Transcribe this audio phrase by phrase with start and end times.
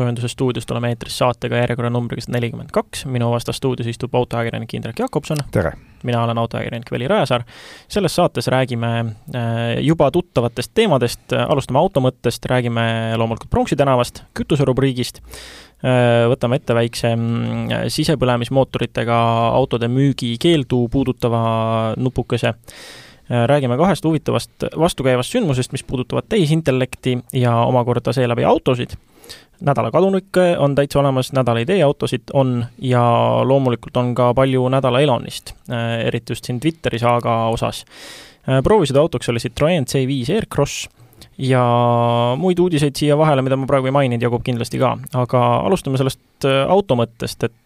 [0.00, 4.98] autosoojenduse stuudiost oleme eetris saatega järjekorranumbriga sada nelikümmend kaks, minu vastas stuudios istub autoajakirjanik Indrek
[4.98, 5.36] Jakobson.
[5.52, 5.72] tere!
[6.02, 7.42] mina olen autoajakirjanik Veli Rajasaar.
[7.88, 16.24] selles saates räägime äh, juba tuttavatest teemadest, alustame automõttest, räägime loomulikult Pronksi tänavast, kütuserubriigist, äh,
[16.32, 19.20] võtame ette väikse mm, sisepõlemismootoritega
[19.52, 21.44] autode müügi keeldu puudutava
[21.96, 22.54] nupukese
[23.30, 28.90] Äh, räägime kahest huvitavast vastukäivast sündmusest, mis puudutavad tehisintellekti ja omakorda seeläbi autosid.
[29.60, 33.02] Nädala kadunikke on täitsa olemas, nädala ideeautosid on ja
[33.44, 37.84] loomulikult on ka palju nädala elonist, äh, eriti just siin Twitteri saaga osas.
[38.48, 40.88] Äh, proovisid autoks oli Citroen C5 Aircross
[41.38, 41.62] ja
[42.40, 46.48] muid uudiseid siia vahele, mida ma praegu ei maininud, jagub kindlasti ka, aga alustame sellest
[46.48, 47.56] äh, auto mõttest, et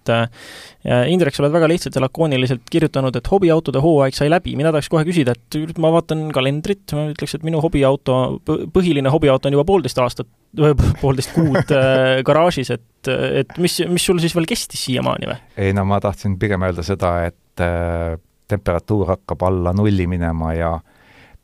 [0.84, 4.90] Indrek, sa oled väga lihtsalt ja lakooniliselt kirjutanud, et hobiautode hooaeg sai läbi, mina tahaks
[4.92, 8.18] kohe küsida, et ma vaatan kalendrit, ma ütleks, et minu hobiauto,
[8.74, 10.28] põhiline hobiauto on juba poolteist aastat,
[11.00, 13.10] poolteist kuud äh, garaažis, et,
[13.42, 15.38] et mis, mis sul siis veel kestis siiamaani või?
[15.66, 18.16] ei no ma tahtsin pigem öelda seda, et äh,
[18.50, 20.74] temperatuur hakkab alla nulli minema ja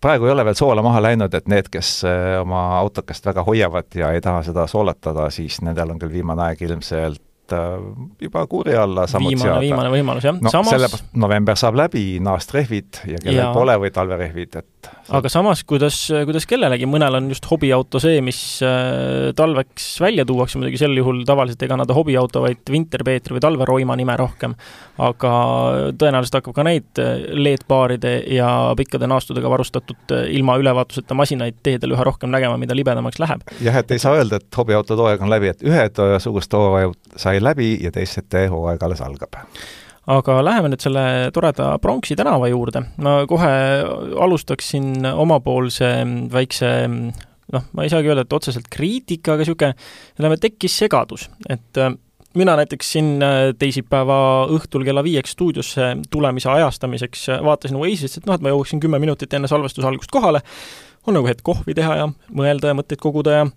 [0.01, 3.99] praegu ei ole veel soola maha läinud, et need, kes äh, oma autokest väga hoiavad
[3.99, 7.23] ja ei taha seda soolatada, siis nendel on küll viimane aeg ilmselt
[7.53, 7.81] Äh,
[8.21, 9.61] juba kuuri alla sammud viimane, seada.
[9.65, 10.75] viimane võimalus, jah no samas...
[10.75, 13.53] sellepärast november saab läbi, naastrehvid ja kellel ja.
[13.57, 15.97] pole, või talverehvid, et aga samas, kuidas,
[16.29, 21.25] kuidas kellelegi, mõnel on just hobiauto see, mis äh, talveks välja tuuakse, muidugi sel juhul
[21.29, 24.55] tavaliselt ega nad hobiauto, vaid Winterpeetri või talveroima nime rohkem.
[25.01, 25.33] aga
[25.97, 32.07] tõenäoliselt hakkab ka neid äh, LED-baaride ja pikkade naastudega varustatud ilma ülevaatuseta masinaid teedel üha
[32.07, 33.43] rohkem nägema, mida libedamaks läheb.
[33.65, 37.77] jah, et ei saa öelda, et hobiautode hooaeg on läbi, et ühesugust hooaega sai läbi
[37.85, 39.39] ja teiste hooaeg alles algab.
[40.11, 41.03] Aga läheme nüüd selle
[41.35, 42.83] toreda Pronksi tänava juurde.
[42.99, 43.51] ma kohe
[44.19, 45.91] alustaksin omapoolse
[46.33, 46.71] väikse
[47.53, 49.75] noh, ma ei saagi öelda, et otseselt kriitika, aga niisugune,
[50.19, 51.93] ütleme, tekkis segadus, et äh,
[52.39, 54.19] mina näiteks siin äh, teisipäeva
[54.55, 59.01] õhtul kella viieks stuudiosse tulemise ajastamiseks äh, vaatasin Oasist, et noh, et ma jõuaksin kümme
[59.03, 60.43] minutit enne salvestuse algust kohale,
[61.09, 63.49] on nagu hetk kohvi teha ja mõelda ja mõtteid koguda ja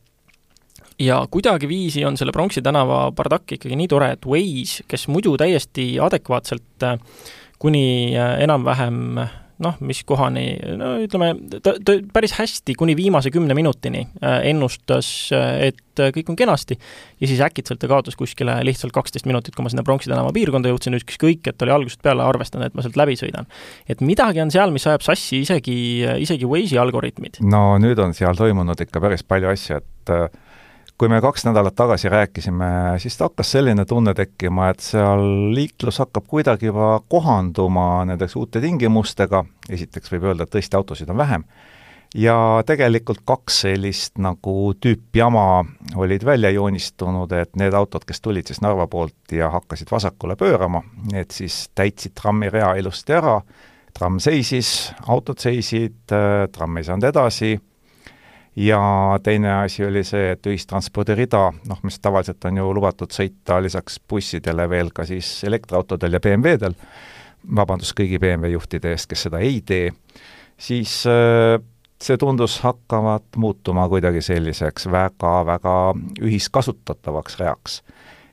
[0.99, 5.93] ja kuidagiviisi on selle Pronksi tänava bardakk ikkagi nii tore, et Waze, kes muidu täiesti
[6.01, 6.99] adekvaatselt äh,
[7.59, 9.25] kuni äh, enam-vähem
[9.63, 11.29] noh, mis kohani, no ütleme,
[11.63, 16.75] ta, ta päris hästi kuni viimase kümne minutini äh, ennustas, et kõik on kenasti,
[17.21, 20.71] ja siis äkitselt ta kaotas kuskile lihtsalt kaksteist minutit, kui ma sinna Pronksi tänava piirkonda
[20.73, 23.47] jõudsin, ükskõik, et oli algusest peale arvestanud, et ma sealt läbi sõidan.
[23.87, 25.77] et midagi on seal, mis ajab sassi isegi,
[26.25, 27.39] isegi Waze'i algoritmid.
[27.45, 30.17] no nüüd on seal toimunud ikka päris palju asju, et
[31.03, 32.65] kui me kaks nädalat tagasi rääkisime,
[32.97, 39.41] siis hakkas selline tunne tekkima, et seal liiklus hakkab kuidagi juba kohanduma nendeks uute tingimustega,
[39.67, 41.43] esiteks võib öelda, et tõesti autosid on vähem,
[42.15, 45.43] ja tegelikult kaks sellist nagu tüüpjama
[46.05, 50.85] olid välja joonistunud, et need autod, kes tulid siis Narva poolt ja hakkasid vasakule pöörama,
[51.11, 53.41] need siis täitsid trammirea ilusti ära,
[53.91, 57.57] tramm seisis, autod seisid, tramm ei saanud edasi
[58.55, 58.81] ja
[59.23, 64.67] teine asi oli see, et ühistranspordirida, noh, mis tavaliselt on ju lubatud sõita lisaks bussidele
[64.69, 66.75] veel ka siis elektriautodel ja BMW-del,
[67.55, 69.89] vabandust kõigi BMW juhtide eest, kes seda ei tee,
[70.57, 71.57] siis äh,
[72.03, 75.77] see tundus hakkavat muutuma kuidagi selliseks väga-väga
[76.21, 77.81] ühiskasutatavaks reaks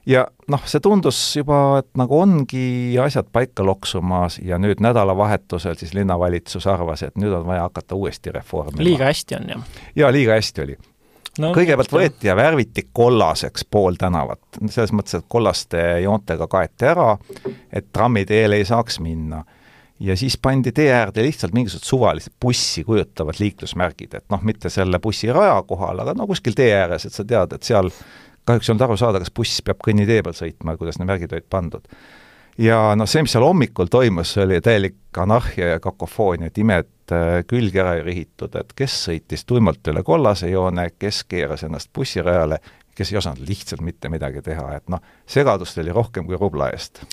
[0.07, 5.95] ja noh, see tundus juba, et nagu ongi asjad paika loksumas ja nüüd nädalavahetusel siis
[5.97, 8.85] linnavalitsus arvas, et nüüd on vaja hakata uuesti reformima.
[8.85, 9.69] liiga hästi on, jah?
[9.97, 10.77] jaa, liiga hästi oli
[11.39, 11.53] no,.
[11.57, 17.15] kõigepealt võeti ja värviti kollaseks pool tänavat, selles mõttes, et kollaste joontega kaeti ära,
[17.73, 19.45] et trammiteel ei saaks minna
[20.01, 24.99] ja siis pandi tee äärde lihtsalt mingisugused suvalised bussi kujutavad liiklusmärgid, et noh, mitte selle
[25.03, 27.93] bussiraja kohal, aga no kuskil tee ääres, et sa tead, et seal
[28.51, 31.49] kahjuks ei olnud aru saada, kas buss peab kõnnitee peal sõitma, kuidas need märgid olid
[31.51, 31.87] pandud.
[32.61, 37.15] ja noh, see, mis seal hommikul toimus, see oli täielik anarhia ja kakofoonia, et imed
[37.15, 41.93] äh, külge ära ei rihitud, et kes sõitis tuimalt üle kollase joone, kes keeras ennast
[41.95, 42.61] bussirajale,
[42.95, 47.05] kes ei osanud lihtsalt mitte midagi teha, et noh, segadust oli rohkem kui rubla eest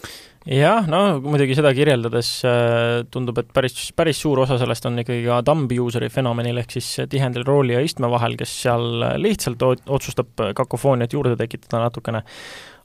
[0.48, 5.26] jah, no muidugi seda kirjeldades äh, tundub, et päris, päris suur osa sellest on ikkagi
[5.28, 10.48] ka thumb user'i fenomenil, ehk siis tihendel rooli ja istme vahel, kes seal lihtsalt otsustab
[10.58, 12.24] kakofooniat juurde tekitada natukene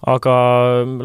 [0.07, 0.35] aga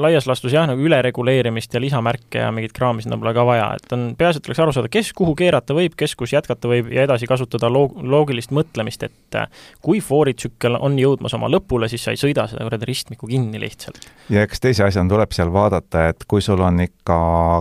[0.02, 3.94] laias laastus jah, nagu ülereguleerimist ja lisamärke ja mingit kraami sinna pole ka vaja, et
[3.94, 7.06] on, peaasi, et oleks aru saada, kes kuhu keerata võib, kes kus jätkata võib ja
[7.06, 9.46] edasi kasutada loog-, loogilist mõtlemist, et äh,
[9.86, 14.10] kui fooritsükkel on jõudmas oma lõpule, siis sa ei sõida seda kuradi ristmikku kinni lihtsalt.
[14.34, 17.20] ja eks teise asjana tuleb seal vaadata, et kui sul on ikka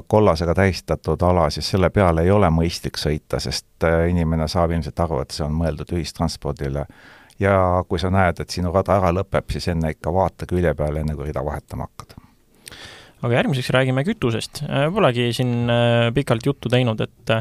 [0.09, 5.05] kollasega tähistatud ala, siis selle peale ei ole mõistlik sõita, sest äh, inimene saab ilmselt
[5.05, 6.87] aru, et see on mõeldud ühistranspordile
[7.41, 11.03] ja kui sa näed, et sinu rada ära lõpeb, siis enne ikka vaata külje peale,
[11.03, 12.15] enne kui rida vahetama hakkad.
[13.23, 14.63] aga järgmiseks räägime kütusest.
[14.95, 15.67] Polegi siin
[16.15, 17.37] pikalt juttu teinud, et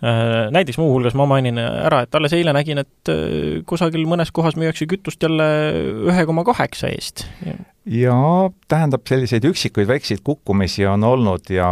[0.00, 4.54] Äh, näiteks muuhulgas ma mainin ära, et alles eile nägin, et äh, kusagil mõnes kohas
[4.56, 5.48] müüakse kütust jälle
[6.08, 7.26] ühe koma kaheksa eest.
[7.84, 11.68] jaa, tähendab, selliseid üksikuid väikseid kukkumisi on olnud ja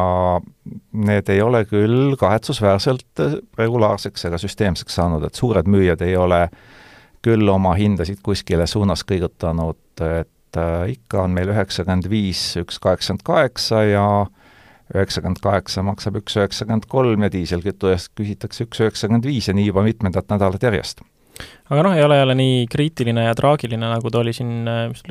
[0.92, 3.24] need ei ole küll kahetsusväärselt
[3.56, 6.42] regulaarseks ega süsteemseks saanud, et suured müüjad ei ole
[7.24, 13.24] küll oma hindasid kuskile suunas kõigutanud, et äh, ikka on meil üheksakümmend viis, üks kaheksakümmend
[13.26, 14.06] kaheksa ja
[14.94, 19.68] üheksakümmend kaheksa maksab üks üheksakümmend kolm ja diiselkütu eest küsitakse üks üheksakümmend viis ja nii
[19.68, 21.02] juba mitmendat nädalat järjest.
[21.70, 24.64] aga noh, ei ole jälle nii kriitiline ja traagiline, nagu ta oli siin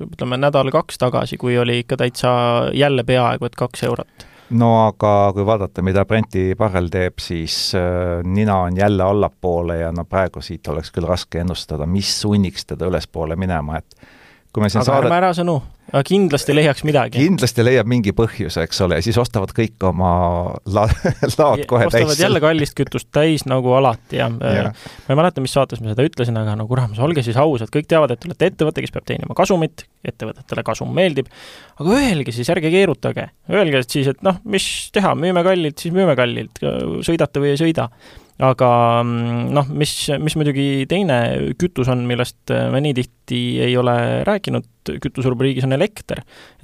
[0.07, 2.31] ütleme, nädal-kaks tagasi, kui oli ikka täitsa
[2.73, 8.21] jälle peaaegu et kaks eurot no aga kui vaadata, mida Brenti barrel teeb, siis äh,
[8.23, 12.87] nina on jälle allapoole ja no praegu siit oleks küll raske ennustada, mis sunniks teda
[12.87, 14.16] ülespoole minema, et
[14.53, 15.07] kui me siin aga saadet...
[15.07, 15.55] ärme ära sõnu,
[16.07, 17.19] kindlasti leiaks midagi.
[17.21, 20.11] kindlasti leiab mingi põhjuse, eks ole, ja siis ostavad kõik oma
[20.73, 20.87] la-,
[21.39, 22.07] laod kohe ostavad täis.
[22.07, 24.67] ostavad jälle kallist kütust täis nagu alati ja, ja.
[24.71, 27.89] ma ei mäleta, mis saates ma seda ütlesin, aga no kuramus, olge siis ausad, kõik
[27.91, 31.31] teavad, et te olete ettevõte, kes peab teenima kasumit, ettevõtetele kasum meeldib,
[31.79, 36.15] aga öelge siis, ärge keerutage, öelge siis, et noh, mis teha, müüme kallilt, siis müüme
[36.19, 36.63] kallilt,
[37.07, 37.91] sõidate või ei sõida
[38.37, 38.69] aga
[39.01, 39.91] mm, noh, mis,
[40.21, 41.17] mis muidugi teine
[41.57, 43.95] kütus on, millest me nii tihti ei ole
[44.27, 44.67] rääkinud
[45.03, 46.21] kütuserubriigis, on elekter.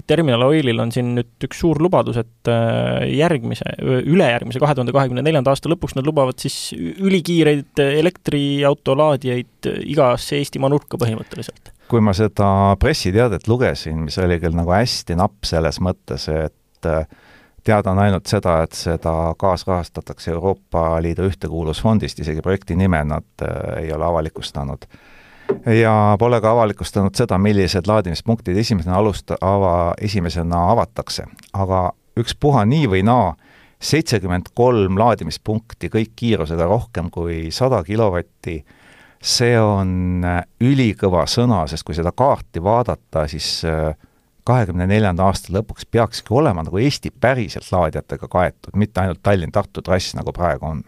[0.08, 5.26] Terminal Oilil on siin nüüd üks suur lubadus, et äh, järgmise, ülejärgmise, kahe tuhande kahekümne
[5.26, 11.74] neljanda aasta lõpuks nad lubavad siis ülikiireid elektriauto laadijaid igasse Eestimaa nurka põhimõtteliselt.
[11.90, 12.48] kui ma seda
[12.82, 17.06] pressiteadet lugesin, mis oli küll nagu hästi napp selles mõttes, et äh,
[17.64, 23.84] teada on ainult seda, et seda kaasrahastatakse Euroopa Liidu ühtekuuluvusfondist, isegi projekti nime nad äh,
[23.84, 24.86] ei ole avalikustanud.
[25.84, 31.26] ja pole ka avalikustanud seda, millised laadimispunktid esimesena alust-, ava, esimesena avatakse.
[31.54, 33.34] aga ükspuha nii või naa,
[33.84, 38.64] seitsekümmend kolm laadimispunkti, kõik kiirusega rohkem kui sada kilovatti,
[39.24, 43.94] see on äh, ülikõva sõna, sest kui seda kaarti vaadata, siis äh,
[44.48, 50.16] kahekümne neljanda aasta lõpuks peakski olema nagu Eesti päriselt laadijatega kaetud, mitte ainult Tallinn-Tartu trass,
[50.18, 50.84] nagu praegu on.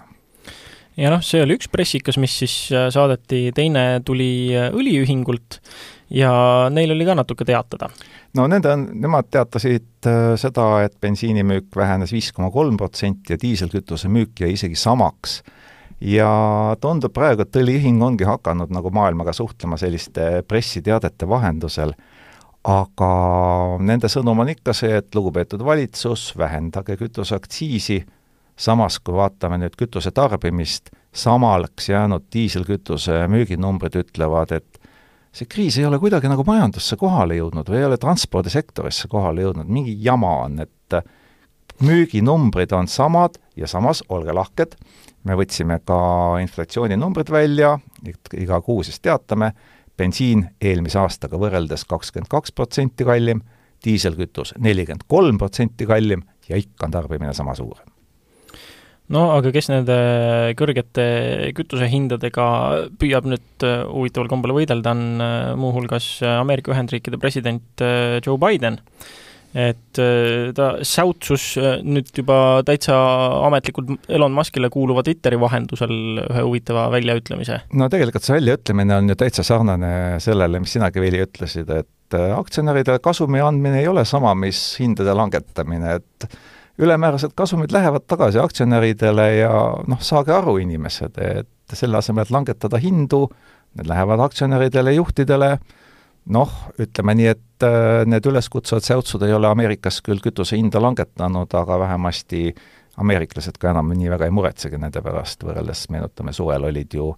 [0.97, 5.59] ja noh, see oli üks pressikas, mis siis äh, saadeti, teine tuli äh, õliühingult
[6.13, 6.31] ja
[6.71, 7.89] neil oli ka natuke teatada.
[8.37, 13.41] no nende on, nemad teatasid äh, seda, et bensiinimüük vähenes viis koma kolm protsenti ja
[13.41, 15.41] diiselkütuse müük jäi isegi samaks
[16.01, 21.95] ja tundub praegu, et õliühing ongi hakanud nagu maailmaga suhtlema selliste pressiteadete vahendusel
[22.65, 23.09] aga
[23.85, 28.00] nende sõnum on ikka see, et lugupeetud valitsus, vähendage kütuseaktsiisi,
[28.57, 34.79] samas kui vaatame nüüd kütuse tarbimist, samaks jäänud diiselkütuse müüginumbrid ütlevad, et
[35.35, 39.69] see kriis ei ole kuidagi nagu majandusse kohale jõudnud või ei ole transpordisektorisse kohale jõudnud,
[39.69, 41.00] mingi jama on, et
[41.85, 44.75] müüginumbrid on samad ja samas, olge lahked,
[45.25, 45.97] me võtsime ka
[46.41, 47.75] inflatsiooninumbrid välja,
[48.39, 49.51] iga kuu siis teatame,
[50.00, 53.42] bensiin eelmise aastaga võrreldes kakskümmend kaks protsenti kallim,
[53.86, 57.77] diiselkütus nelikümmend kolm protsenti kallim ja ikka on tarbimine sama suur.
[59.13, 59.98] no aga kes nende
[60.58, 61.05] kõrgete
[61.58, 62.48] kütusehindadega
[63.00, 68.81] püüab nüüd äh, huvitaval kombel võidelda, on äh, muuhulgas Ameerika Ühendriikide president äh, Joe Biden
[69.55, 72.95] et äh, ta säutsus äh, nüüd juba täitsa
[73.47, 75.93] ametlikult Elon Muskile kuuluva Twitteri vahendusel
[76.25, 77.62] ühe huvitava väljaütlemise.
[77.79, 82.33] no tegelikult see väljaütlemine on ju täitsa sarnane sellele, mis sinagi, Vili, ütlesid, et äh,
[82.35, 86.27] aktsionäridele kasumi andmine ei ole sama, mis hindade langetamine, et
[86.83, 89.53] ülemäärased kasumid lähevad tagasi aktsionäridele ja
[89.88, 93.29] noh, saage aru, inimesed, et selle asemel, et langetada hindu,
[93.79, 95.55] need lähevad aktsionäridele, juhtidele,
[96.34, 96.51] noh,
[96.82, 101.79] ütleme nii, et äh, need üleskutsuvad säutsud ei ole Ameerikas küll kütuse hinda langetanud, aga
[101.86, 102.48] vähemasti
[103.01, 107.12] ameeriklased ka enam nii väga ei muretsegi nende pärast, võrreldes meenutame, suvel olid ju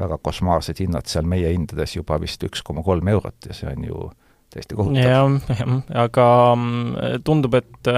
[0.00, 3.86] väga košmaarsed hinnad seal meie hindades juba vist üks koma kolm eurot ja see on
[3.86, 4.10] ju
[4.50, 5.02] täiesti kohutav.
[5.04, 5.74] jah, jah,
[6.04, 6.26] aga
[6.56, 7.92] mm, tundub, et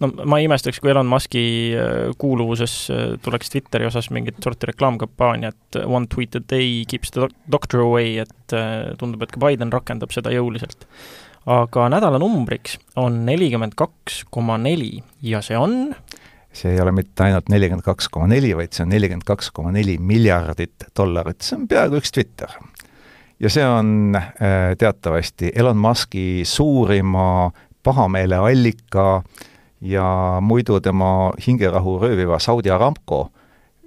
[0.00, 1.44] no ma ei imestaks, kui Elon Muski
[1.76, 7.28] äh, kuuluvuses äh, tuleks Twitteri osas mingit sorti reklaamkampaaniat One tweet a day keeps the
[7.52, 10.88] doctor away, et äh, tundub, et ka Biden rakendab seda jõuliselt.
[11.50, 15.94] aga nädala numbriks on nelikümmend kaks koma neli ja see on?
[16.52, 19.72] See ei ole mitte ainult nelikümmend kaks koma neli, vaid see on nelikümmend kaks koma
[19.72, 22.52] neli miljardit dollarit, see on peaaegu üks Twitter.
[23.40, 24.18] Ja see on
[24.78, 27.48] teatavasti Elon Muski suurima
[27.82, 29.22] pahameele allika
[29.80, 33.30] ja muidu tema hingerahu rööviva Saudi Aramco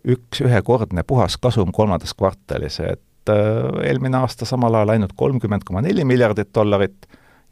[0.03, 3.31] üks ühekordne puhaskasum kolmandas kvartalis, et
[3.85, 7.07] eelmine aasta samal ajal ainult kolmkümmend koma neli miljardit dollarit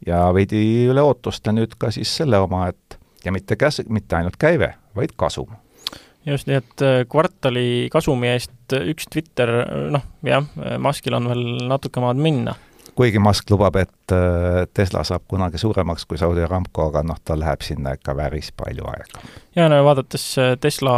[0.06, 0.60] ja veidi
[0.92, 5.14] üle ootuste nüüd ka siis selle oma, et ja mitte käs-, mitte ainult käive, vaid
[5.16, 5.54] kasum.
[6.26, 9.50] Just, nii et kvartali kasumi eest üks Twitter,
[9.94, 10.44] noh jah,
[10.82, 12.58] Muskil on veel natuke maad minna
[12.96, 17.42] kuigi Musk lubab, et äh, Tesla saab kunagi suuremaks kui Saudi Aramco, aga noh, tal
[17.42, 19.24] läheb sinna ikka päris palju aega.
[19.56, 20.96] ja no vaadates äh, Tesla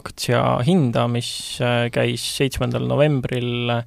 [0.00, 1.30] aktsia hinda, mis
[1.64, 3.78] äh, käis seitsmendal novembril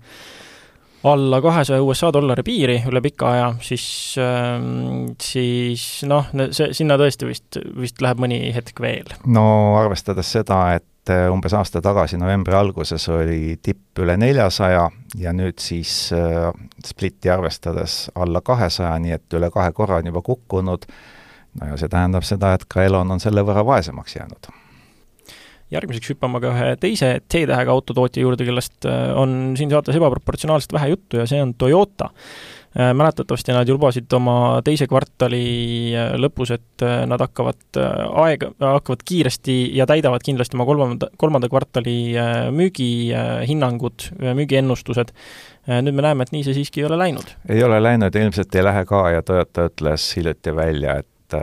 [1.03, 3.85] alla kahesaja USA dollari piiri üle pika aja, siis,
[4.23, 9.11] ähm, siis noh, see, sinna tõesti vist, vist läheb mõni hetk veel.
[9.27, 9.45] no
[9.81, 14.85] arvestades seda, et et äh, umbes aasta tagasi novembri alguses oli tipp üle neljasaja
[15.19, 16.47] ja nüüd siis äh,
[16.85, 20.87] splitti arvestades alla kahesaja, nii et üle kahe korra on juba kukkunud,
[21.59, 24.51] no ja see tähendab seda, et ka Elon on selle võrra vaesemaks jäänud.
[25.73, 30.93] Järgmiseks hüppame ka ühe teise T-tähega autotootja juurde, kellest äh, on siin saates ebaproportsionaalselt vähe
[30.93, 32.13] juttu ja see on Toyota
[32.73, 35.43] mäletatavasti nad lubasid oma teise kvartali
[35.93, 37.79] äh, lõpus, et äh, nad hakkavad
[38.25, 41.97] aega, hakkavad kiiresti ja täidavad kindlasti oma kolmanda, kolmanda kvartali
[42.51, 45.13] müügihinnangud, müügiennustused.
[45.63, 47.35] nüüd me näeme, et nii see siiski ei ole läinud.
[47.49, 51.37] ei ole läinud ja ilmselt ei lähe ka ja Toyota ütles hiljuti välja, et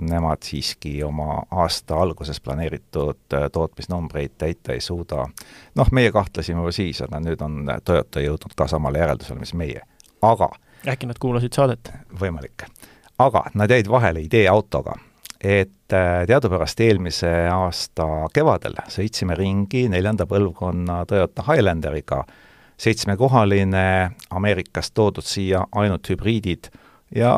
[0.00, 5.26] nemad siiski oma aasta alguses planeeritud tootmisnumbreid täita ei suuda.
[5.74, 9.82] noh, meie kahtlesime juba siis, aga nüüd on Toyota jõudnud ka samale järeldusele, mis meie.
[10.22, 10.50] aga
[10.84, 11.92] äkki nad kuulasid saadet?
[12.20, 12.66] võimalik.
[13.18, 14.96] aga nad jäid vahele ideeautoga,
[15.40, 22.24] et äh, teadupärast eelmise aasta kevadel sõitsime ringi neljanda põlvkonna Toyota Highlanderiga,
[22.76, 26.68] seitsmekohaline, Ameerikast toodud siia ainult hübriidid
[27.14, 27.32] ja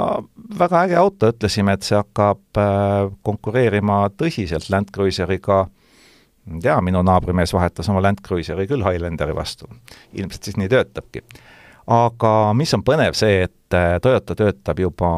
[0.59, 5.66] väga äge auto, ütlesime, et see hakkab äh, konkureerima tõsiselt Land Cruiseriga,
[6.49, 9.68] ma ei tea, minu naabrimees vahetas oma Land Cruiseri küll Highlanderi vastu.
[10.12, 11.23] ilmselt siis nii töötabki
[11.88, 15.11] aga mis on põnev, see, et äh, Toyota töötab juba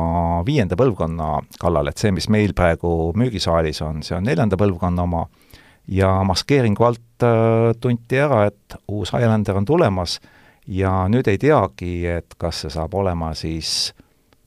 [0.47, 5.25] viienda põlvkonna kallal, et see, mis meil praegu müügisaalis on, see on neljanda põlvkonna oma,
[5.91, 10.21] ja maskeeringu alt äh, tunti ära, et uus Highlander on tulemas.
[10.71, 13.91] Ja nüüd ei teagi, et kas see saab olema siis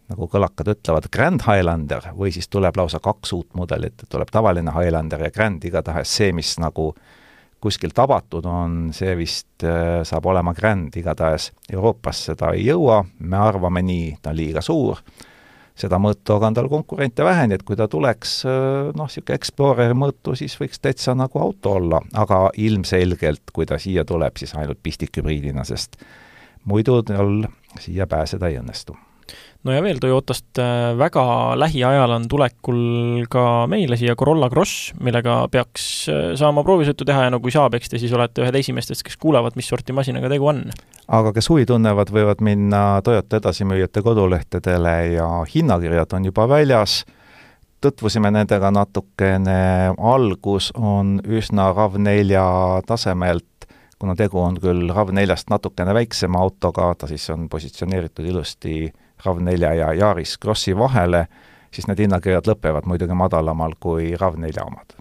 [0.08, 4.72] nagu kõlakad ütlevad, Grand Highlander või siis tuleb lausa kaks uut mudelit, et tuleb tavaline
[4.72, 7.23] Highlander ja Grand, igatahes see, mis nagu äh,
[7.63, 13.39] kuskil tabatud on, see vist äh, saab olema Grand, igatahes Euroopas seda ei jõua, me
[13.39, 15.00] arvame nii, ta on liiga suur,
[15.79, 19.39] seda mõõtu aga on tal konkurente vähe, nii et kui ta tuleks äh, noh, niisugune
[19.39, 24.55] Exploreri mõõtu, siis võiks täitsa nagu auto olla, aga ilmselgelt, kui ta siia tuleb, siis
[24.60, 25.98] ainult pistikhübriidina, sest
[26.70, 27.41] muidu tal
[27.79, 28.98] siia pääseda ei õnnestu
[29.63, 31.24] no ja veel Toyotast äh, väga
[31.60, 37.34] lähiajal on tulekul ka meile siia Corolla Cross, millega peaks äh, saama proovisõitu teha ja
[37.34, 40.50] no kui saab, eks te siis olete ühed esimestest, kes kuulevad, mis sorti masinaga tegu
[40.51, 40.65] on.
[41.08, 47.03] aga kes huvi tunnevad, võivad minna Toyota edasimüüjate kodulehtedele ja hinnakirjad on juba väljas,
[47.84, 52.44] tutvusime nendega natukene, algus on üsna RAV4
[52.88, 53.68] tasemelt,
[54.00, 58.92] kuna tegu on küll RAV4-st natukene väiksema autoga, ta siis on positsioneeritud ilusti
[59.25, 61.25] RAV4 ja Yaris Krossi vahele,
[61.74, 64.98] siis need hinnakirjad lõpevad muidugi madalamal kui RAV4 omad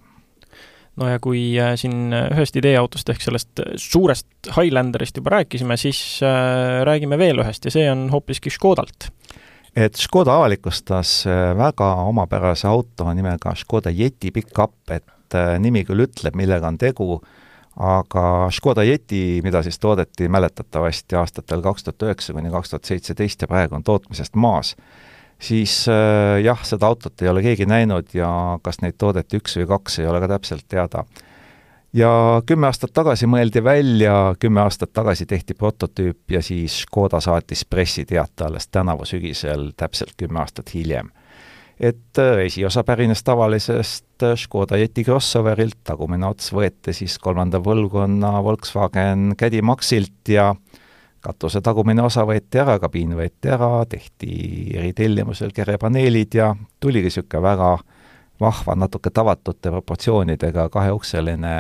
[1.01, 6.83] no ja kui äh, siin ühest ideeautost ehk sellest suurest Highlanderist juba rääkisime, siis äh,
[6.89, 9.09] räägime veel ühest ja see on hoopiski Škodalt.
[9.77, 15.09] et Škoda avalikustas äh, väga omapärase auto nimega Škoda Yeti pickup, et
[15.65, 17.23] nimi küll ütleb, millega on tegu,
[17.77, 23.43] aga Škoda Yeti, mida siis toodeti mäletatavasti aastatel kaks tuhat üheksa kuni kaks tuhat seitseteist
[23.43, 24.75] ja praegu on tootmisest maas,
[25.41, 29.69] siis äh, jah, seda autot ei ole keegi näinud ja kas neid toodeti üks või
[29.73, 31.05] kaks, ei ole ka täpselt teada.
[31.93, 37.65] ja kümme aastat tagasi mõeldi välja, kümme aastat tagasi tehti prototüüp ja siis Škoda saatis
[37.65, 41.11] pressiteate alles tänavu sügisel, täpselt kümme aastat hiljem
[41.81, 48.39] et äh, esiosa pärines tavalisest äh, Škoda Yeti Crossoverilt, tagumine ots võeti siis kolmanda põlvkonna
[48.45, 50.53] Volkswagen Caddy Maxilt ja
[51.23, 54.33] katuse tagumine osa võeti ära, kabiin võeti ära, tehti
[54.79, 57.73] eritellimusel kerepaneelid ja tuligi niisugune väga
[58.43, 61.55] vahva, natuke tavatute proportsioonidega kaheukseline,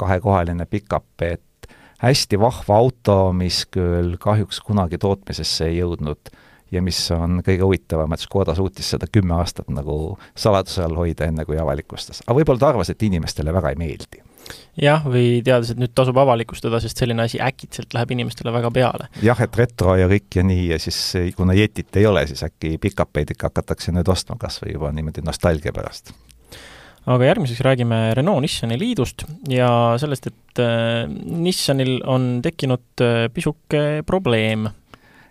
[0.00, 1.70] kahekohaline pickup, et
[2.02, 6.34] hästi vahva auto, mis küll kahjuks kunagi tootmisesse ei jõudnud
[6.72, 11.28] ja mis on kõige huvitavam, et Škoda suutis seda kümme aastat nagu saladuse all hoida,
[11.30, 12.22] enne kui avalikustas.
[12.26, 14.22] aga võib-olla ta arvas, et inimestele väga ei meeldi.
[14.82, 19.10] jah, või teades, et nüüd tasub avalikustada, sest selline asi äkitselt läheb inimestele väga peale.
[19.22, 21.00] jah, et retro ja kõik ja nii ja siis
[21.36, 25.24] kuna Jetit ei ole, siis äkki pikapeid ikka hakatakse nüüd ostma kas või juba niimoodi
[25.26, 26.14] nostalgia pärast
[27.06, 29.68] aga järgmiseks räägime Renault-Nissani liidust ja
[30.00, 34.66] sellest, et äh, Nissanil on tekkinud äh, pisuke probleem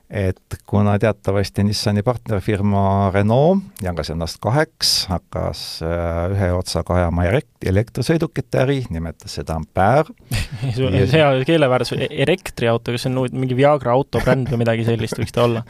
[0.10, 7.26] et kuna teatavasti Nissani partnerfirma Renault jagas ennast kaheks, hakkas äh, ühe otsaga ajama
[7.66, 10.14] elektrisõidukite äri, nimetas seda Ampere
[10.86, 15.34] on hea keeleväärdus, e-, elektriauto, kas see on mingi Viagra autobränd või midagi sellist võiks
[15.34, 15.66] ta olla?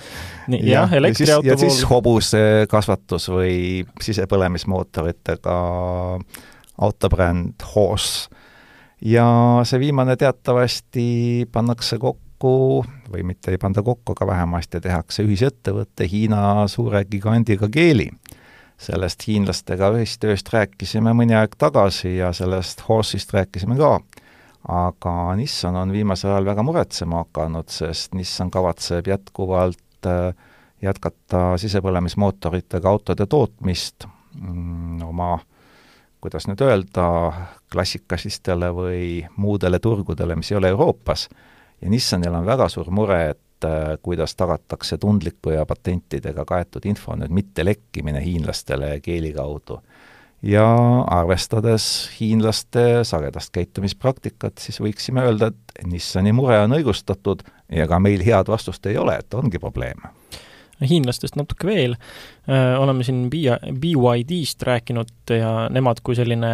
[0.52, 3.56] jah, elektriauto ja siis, ja siis hobusekasvatus või
[4.04, 5.56] sisepõlemismootoritega
[6.84, 8.28] autobränd Horse.
[9.00, 9.26] ja
[9.64, 11.08] see viimane teatavasti
[11.56, 17.68] pannakse kokku kokku või mitte ei panda kokku, aga vähemasti tehakse ühisettevõte Hiina suure gigandiga
[17.68, 18.10] Geely.
[18.78, 24.00] sellest hiinlastega ühistööst rääkisime mõni aeg tagasi ja sellest Horse'ist rääkisime ka.
[24.68, 30.36] aga Nissan on viimasel ajal väga muretsema hakanud, sest Nissan kavatseb jätkuvalt äh,
[30.82, 34.06] jätkata sisepõlemismootoritega autode tootmist
[34.42, 35.40] mm, oma
[36.22, 37.32] kuidas nüüd öelda,
[37.72, 41.30] klassikalistele või muudele turgudele, mis ei ole Euroopas
[41.86, 47.16] ja Nissanil on väga suur mure, et äh, kuidas tagatakse tundliku ja patentidega kaetud info
[47.20, 49.80] nüüd mitte lekkimine hiinlastele keeli kaudu.
[50.46, 50.66] ja
[51.10, 51.86] arvestades
[52.20, 58.50] hiinlaste sagedast käitumispraktikat, siis võiksime öelda, et Nissani mure on õigustatud ja ka meil head
[58.52, 60.04] vastust ei ole, et ongi probleem
[60.84, 61.96] hiinlastest natuke veel,
[62.50, 66.52] äh, oleme siin BYD-st rääkinud ja nemad kui selline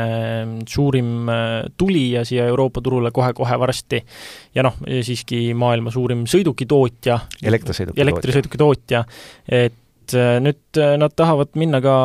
[0.70, 4.02] suurim äh, tulija siia Euroopa turule kohe-kohe varsti.
[4.56, 9.06] Ja noh, siiski maailma suurim sõidukitootja, elektrisõiduki elektrisõiduki tootja,
[10.14, 11.96] et äh, nüüd nad tahavad minna ka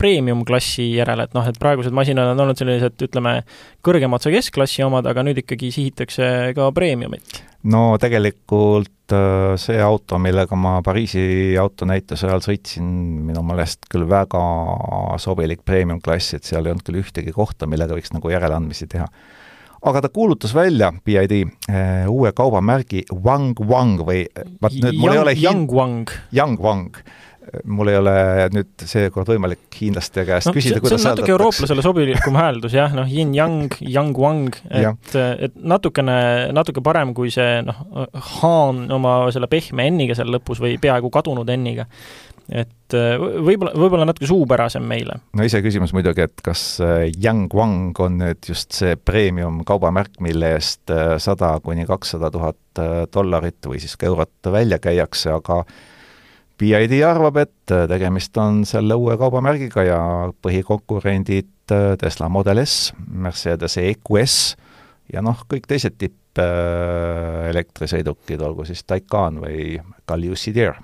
[0.00, 3.40] premium-klassi järele, et noh, et praegused masinad on olnud sellised, ütleme,
[3.86, 7.42] kõrgema otsa keskklassi omad, aga nüüd ikkagi sihitakse ka premiumit.
[7.70, 12.86] no tegelikult Äh, see auto, millega ma Pariisi autonäituse ajal sõitsin,
[13.26, 14.40] minu meelest küll väga
[15.22, 19.08] sobilik premium-klass, et seal ei olnud küll ühtegi kohta, millega võiks nagu järeleandmisi teha.
[19.80, 21.32] aga ta kuulutas välja, BID,
[21.70, 24.26] äh, uue kaubamärgi Wang Wang või
[24.60, 26.10] vaat nüüd mul ei ole Yang Wang.
[26.32, 27.02] Yang Wang
[27.64, 28.14] mul ei ole
[28.52, 32.92] nüüd seekord võimalik hiinlaste käest no, küsida, kuidas see on natuke eurooplasele sobilikum hääldus jah,
[32.96, 36.16] noh, yin-yang, yang-wang, et, et natukene,
[36.54, 37.86] natuke parem kui see noh,
[38.40, 41.86] Han oma selle pehme N-iga seal lõpus või peaaegu kadunud N-iga.
[42.50, 45.20] et võib-olla, võib-olla natuke suupärasem meile.
[45.32, 50.56] no iseküsimus muidugi, et kas äh, Yang Wang on nüüd just see premium kaubamärk, mille
[50.58, 52.58] eest äh, sada kuni kakssada tuhat
[53.14, 55.64] dollarit või siis ka eurot välja käiakse, aga
[56.60, 60.00] BID arvab, et äh, tegemist on selle uue kaubamärgiga ja
[60.44, 64.36] põhikonkurendid äh, Tesla Model S, Mercedes EQS
[65.14, 67.48] ja noh, kõik teised tipp äh,
[68.44, 70.76] olgu siis Taycan või ka Lucid Air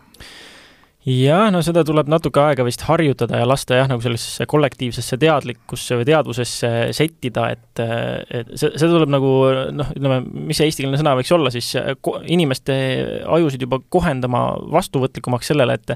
[1.07, 6.01] jah, no seda tuleb natuke aega vist harjutada ja lasta jah, nagu sellisesse kollektiivsesse teadlikkusse
[6.01, 7.83] või teadvusesse settida, et,
[8.35, 9.31] et see, see tuleb nagu
[9.77, 10.19] noh, ütleme,
[10.51, 11.71] mis see eestikeelne sõna võiks olla siis,
[12.33, 12.77] inimeste
[13.39, 15.95] ajusid juba kohendama vastuvõtlikumaks sellele, et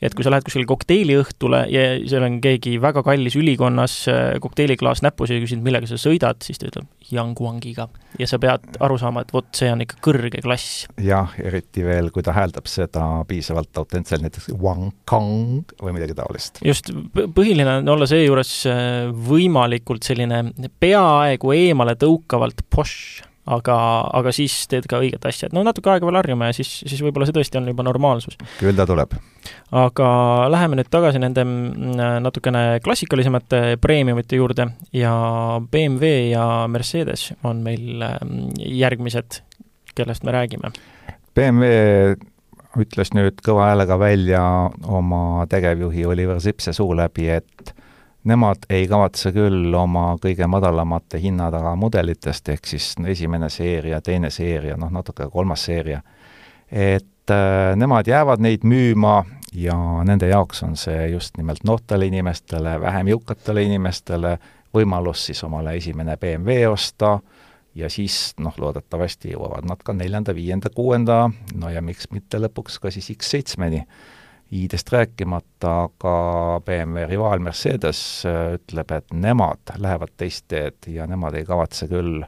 [0.00, 3.96] et kui sa lähed kuskile kokteiliõhtule ja seal on keegi väga kallis ülikonnas
[4.40, 7.88] kokteiliklaas näpus ja küsid, millega sa sõidad, siis ta ütleb Yangwangiga.
[8.18, 10.84] ja sa pead aru saama, et vot see on ikka kõrge klass.
[11.00, 16.62] jah, eriti veel, kui ta hääldab seda piisavalt autentselt, näiteks Wang Kang või midagi taolist.
[16.64, 20.44] just, põhiline on olla seejuures äh, võimalikult selline
[20.80, 23.76] peaaegu eemale tõukavalt pošš, aga,
[24.20, 27.00] aga siis teed ka õiget asja, et no natuke aega veel harjume ja siis, siis
[27.04, 28.36] võib-olla see tõesti on juba normaalsus.
[28.58, 29.16] küll ta tuleb.
[29.72, 30.08] aga
[30.52, 35.14] läheme nüüd tagasi nende mm, natukene klassikalisemate premiumite juurde ja
[35.70, 39.40] BMW ja Mercedes on meil mm, järgmised,
[39.94, 40.74] kellest me räägime.
[41.34, 42.18] BMW
[42.78, 44.42] ütles nüüd kõva häälega välja
[44.86, 47.74] oma tegevjuhi Oliver Sipse suu läbi, et
[48.24, 54.76] nemad ei kavatse küll oma kõige madalamate hinnataga mudelitest, ehk siis esimene seeria, teine seeria,
[54.76, 56.02] noh natuke kolmas seeria,
[56.70, 59.24] et äh, nemad jäävad neid müüma
[59.56, 64.36] ja nende jaoks on see just nimelt noortele inimestele, vähem jõukatele inimestele
[64.74, 67.18] võimalus siis omale esimene BMW osta
[67.74, 72.80] ja siis noh, loodetavasti jõuavad nad ka neljanda, viienda, kuuenda, no ja miks mitte lõpuks
[72.82, 73.84] ka siis X7-ni.
[74.50, 76.14] I-dest rääkimata, aga
[76.64, 82.24] BMW rivaal Mercedes äh, ütleb, et nemad lähevad teist teed ja nemad ei kavatse küll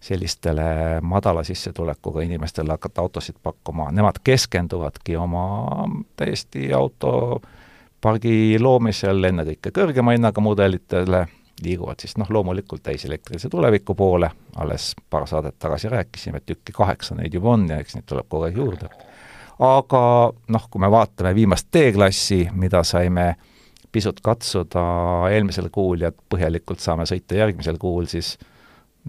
[0.00, 10.14] sellistele madala sissetulekuga inimestele hakata autosid pakkuma, nemad keskenduvadki oma täiesti autopargi loomisel ennekõike kõrgema
[10.14, 11.26] hinnaga mudelitele
[11.62, 17.18] liiguvad siis noh, loomulikult täiselektrilise tuleviku poole, alles paar saadet tagasi rääkisime, et tükki kaheksa
[17.18, 18.90] neid juba on ja eks neid tuleb kogu aeg juurde.
[19.58, 20.02] Aga
[20.54, 23.32] noh, kui me vaatame viimast D-klassi, mida saime
[23.92, 24.84] pisut katsuda
[25.32, 28.36] eelmisel kuul ja põhjalikult saame sõita järgmisel kuul, siis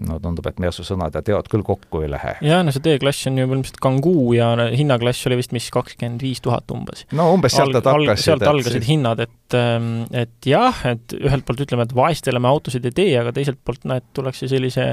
[0.06, 2.36] no tundub, et Mersu sõnad ja teod küll kokku ei lähe.
[2.44, 6.42] jaa, no see D-klass on ju põhimõtteliselt Kangoo ja hinnaklass oli vist mis kakskümmend viis
[6.44, 7.04] tuhat umbes.
[7.16, 8.24] no umbes sealt nad hakkasid.
[8.24, 8.90] sealt algasid siis...
[8.92, 13.12] hinnad, et, ähm, et jah, et ühelt poolt ütleme, et vaestele me autosid ei tee,
[13.20, 14.92] aga teiselt poolt näed, tullakse sellise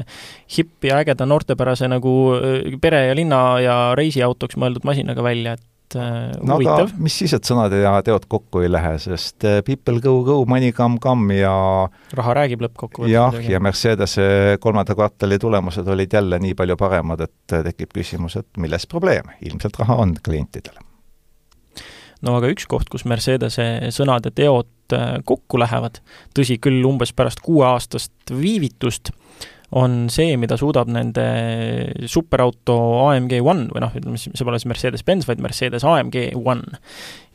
[0.57, 5.65] hipp ja ägeda noortepärase nagu äh, pere ja linna ja reisiautoks mõeldud masinaga välja, et
[5.95, 6.91] äh, no huvitav.
[7.01, 10.73] mis siis, et sõnad ja teod kokku ei lähe, sest äh, people go go, money
[10.75, 11.53] come come ja
[12.17, 13.13] raha räägib lõppkokkuvõttes.
[13.13, 18.37] jah, ja Mercedese kolmanda kvartali tulemused olid jälle nii palju paremad, et äh, tekib küsimus,
[18.39, 20.75] et milles probleem, ilmselt raha on klientidel.
[22.21, 24.73] no aga üks koht, kus Mercedese sõnad ja teod
[25.27, 25.99] kokku lähevad,
[26.35, 29.11] tõsi küll, umbes pärast kuueaastast viivitust,
[29.75, 31.25] on see, mida suudab nende
[32.07, 32.77] superauto
[33.09, 36.79] AMG One või noh, ütleme see pole siis Mercedes-Benz, vaid Mercedes AMG One.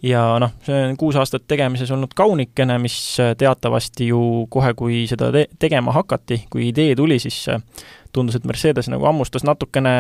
[0.03, 2.99] Ja noh, see on kuus aastat tegemises olnud kaunikene, mis
[3.39, 7.45] teatavasti ju kohe, kui seda te tegema hakati, kui idee tuli, siis
[8.13, 9.93] tundus, et Mercedes nagu hammustas natukene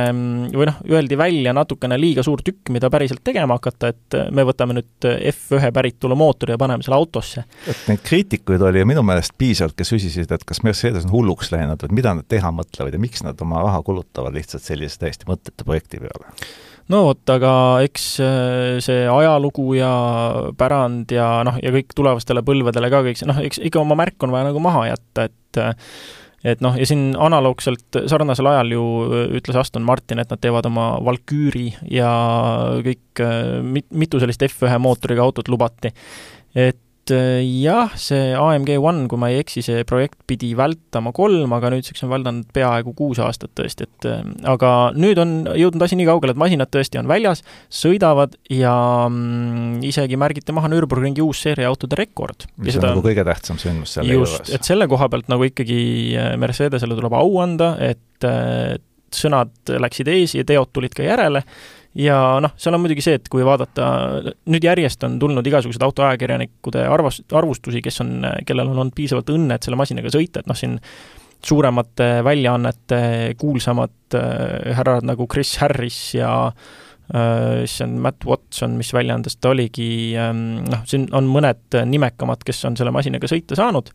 [0.52, 4.76] või noh, öeldi välja natukene liiga suur tükk, mida päriselt tegema hakata, et me võtame
[4.76, 7.46] nüüd F1 päritolu mootori ja paneme selle autosse.
[7.70, 11.86] et neid kriitikuid oli minu meelest piisavalt, kes küsisid, et kas Mercedes on hulluks läinud
[11.86, 15.64] või mida nad teha mõtlevad ja miks nad oma raha kulutavad lihtsalt sellise täiesti mõttetu
[15.64, 16.36] projekti peale
[16.90, 17.52] no vot, aga
[17.86, 19.92] eks äh, see ajalugu ja
[20.58, 24.22] pärand ja noh, ja kõik tulevastele põlvedele ka kõik see, noh, eks ikka oma märk
[24.24, 25.62] on vaja nagu maha jätta, et
[26.42, 28.84] et noh, ja siin analoogselt sarnasel ajal ju
[29.38, 32.10] ütles Aston Martin, et nad teevad oma Valküüri ja
[32.82, 33.22] kõik
[33.62, 35.92] mit-, mitu sellist F1 mootoriga autot lubati.
[36.58, 36.80] et
[37.12, 42.04] jah, see AMG One, kui ma ei eksi, see projekt pidi vältama kolm, aga nüüdseks
[42.06, 44.08] on väldanud peaaegu kuus aastat tõesti, et
[44.48, 48.74] aga nüüd on jõudnud asi nii kaugele, et masinad tõesti on väljas, sõidavad ja
[49.08, 52.48] mm, isegi märgiti maha Nürburgringi uus seeriaautode rekord.
[52.62, 54.54] mis on nagu kõige tähtsam sündmus selle just, juures.
[54.56, 55.82] et selle koha pealt nagu ikkagi
[56.40, 58.30] Mercedesele tuleb au anda, et
[59.12, 61.42] sõnad läksid ees ja teod tulid ka järele
[61.98, 63.86] ja noh, seal on muidugi see, et kui vaadata,
[64.50, 68.14] nüüd järjest on tulnud igasuguseid autoajakirjanikude arvas-, arvustusi, kes on,
[68.48, 70.78] kellel on olnud piisavalt õnne, et selle masinaga sõita, et noh, siin
[71.42, 73.02] suuremate väljaannete
[73.40, 79.50] kuulsamad äh, härrad nagu Chris Harris ja äh, siis on Matt Watson, mis väljaandes ta
[79.50, 83.90] oligi ähm,, noh, siin on mõned nimekamad, kes on selle masinaga sõita saanud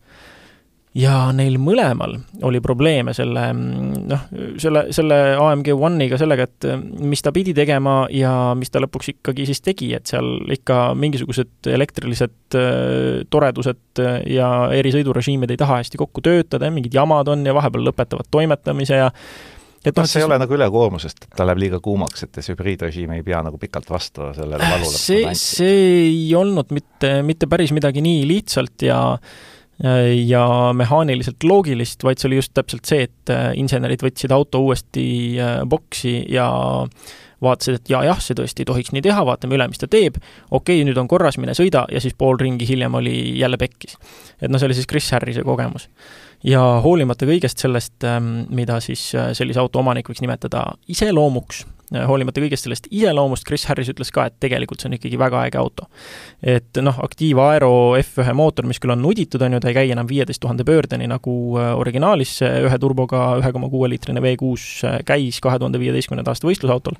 [0.98, 4.24] ja neil mõlemal oli probleeme selle noh,
[4.60, 6.68] selle, selle AMG One'iga sellega, et
[7.04, 11.70] mis ta pidi tegema ja mis ta lõpuks ikkagi siis tegi, et seal ikka mingisugused
[11.70, 17.54] elektrilised äh, toredused ja erisõidurežiimid ei taha hästi kokku töötada ja mingid jamad on ja
[17.56, 19.12] vahepeal lõpetavad toimetamise ja
[19.86, 23.12] et noh, see ei ole nagu ülekoormusest, et ta läheb liiga kuumaks, et see hübriidrežiim
[23.14, 24.98] ei pea nagu pikalt vastu sellele valule.
[24.98, 28.98] see, see ei olnud mitte, mitte päris midagi nii lihtsalt ja
[30.26, 35.06] ja mehaaniliselt loogilist, vaid see oli just täpselt see, et äh, insenerid võtsid auto uuesti
[35.38, 36.48] äh, boksi ja
[37.44, 40.18] vaatasid, et jaa-jah, see tõesti ei tohiks nii teha, vaatame üle, mis ta teeb,
[40.50, 43.94] okei okay,, nüüd on korras, mine sõida, ja siis pool ringi hiljem oli jälle pekkis.
[44.40, 45.88] et noh, see oli siis Chris Harrise kogemus.
[46.42, 52.42] ja hoolimata kõigest sellest, ähm, mida siis äh, sellise auto omanik võiks nimetada iseloomuks, hoolimata
[52.42, 55.88] kõigest sellest iseloomust, Chris Harris ütles ka, et tegelikult see on ikkagi väga äge auto.
[56.42, 59.92] et noh, Active Aero F1 mootor, mis küll on nuditud, on ju, ta ei käi
[59.94, 65.00] enam viieteist tuhande pöördeni, nagu äh, originaalis ühe turboga ühe koma kuue liitrine V6 äh,
[65.08, 66.98] käis kahe tuhande viieteistkümnenda aasta võistlusautol,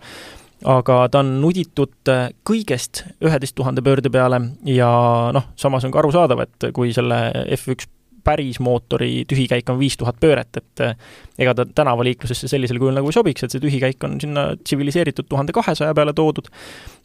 [0.69, 4.91] aga ta on nuditud äh, kõigest üheteist tuhande pöörde peale ja
[5.35, 7.98] noh, samas on ka arusaadav, et kui selle F1
[8.29, 10.95] päris mootori tühikäik on viis tuhat pööret, et eh,
[11.41, 15.57] ega ta tänavaliiklusesse sellisel kujul nagu ei sobiks, et see tühikäik on sinna tsiviliseeritud tuhande
[15.57, 16.51] kahesaja peale toodud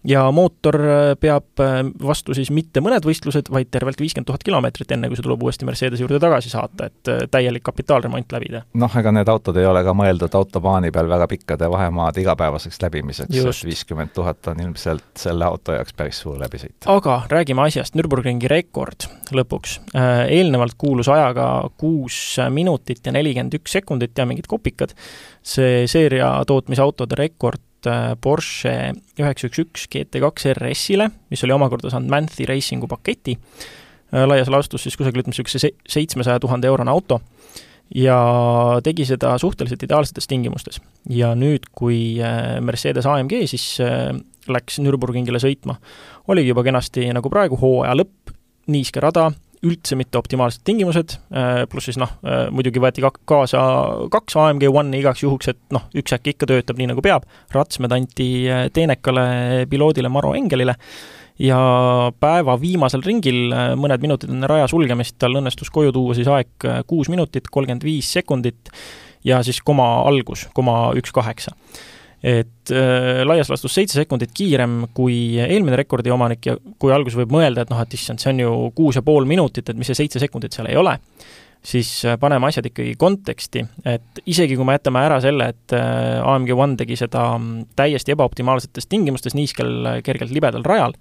[0.08, 4.92] ja mootor eh, peab eh, vastu siis mitte mõned võistlused, vaid tervelt viiskümmend tuhat kilomeetrit,
[4.96, 8.64] enne kui see tuleb uuesti Mercedese juurde tagasi saata, et täielik kapitaalremont läbida.
[8.80, 13.40] noh, ega need autod ei ole ka mõeldud autobaani peal väga pikkade vahemaade igapäevaseks läbimiseks,
[13.40, 16.90] et viiskümmend tuhat on ilmselt selle auto jaoks päris suur läbisõit.
[16.92, 19.80] aga räägime asjast, Nürburgringi rekord lõpuks.
[19.96, 24.94] Eelnevalt kuulus ajaga kuus minutit ja nelikümmend üks sekundit ja mingid kopikad.
[25.44, 32.12] see seeria tootmisautode rekord äh, Porsche üheksa üks üks GT2 RS-ile, mis oli omakorda saanud
[32.12, 37.20] Manthi Racingu paketi, äh, laias laastus siis kusagil ütleme, niisuguse seitsmesaja tuhande eurone auto,
[37.96, 38.18] ja
[38.84, 40.82] tegi seda suhteliselt ideaalsetes tingimustes.
[41.10, 43.78] ja nüüd, kui äh, Mercedes AMG siis
[44.50, 45.78] läks Nürburgringile sõitma,
[46.28, 48.34] oligi juba kenasti nagu praegu hooaja lõpp,
[48.72, 49.30] niiske rada,
[49.64, 53.62] üldse mitte optimaalsed tingimused, äh, pluss siis noh, äh, muidugi võeti ka kaasa
[54.12, 57.96] kaks AMG One'i igaks juhuks, et noh, üks äkki ikka töötab nii, nagu peab, ratsmed
[57.96, 60.76] anti äh, teenekale piloodile Maro Engelile
[61.42, 61.60] ja
[62.22, 67.10] päeva viimasel ringil, mõned minutid enne raja sulgemist, tal õnnestus koju tuua siis aeg kuus
[67.10, 68.70] minutit, kolmkümmend viis sekundit
[69.26, 71.56] ja siis koma algus, koma üks kaheksa
[72.24, 77.34] et äh, laias laastus seitse sekundit kiirem kui eelmine rekordi omanik ja kui alguses võib
[77.36, 80.00] mõelda, et noh, et issand, see on ju kuus ja pool minutit, et mis see
[80.06, 80.96] seitse sekundit seal ei ole,
[81.64, 86.22] siis äh, paneme asjad ikkagi konteksti, et isegi kui me jätame ära selle, et äh,
[86.24, 90.96] AMG One tegi seda mm, täiesti ebaoptimaalsetes tingimustes, niiskel kergelt libedal rajal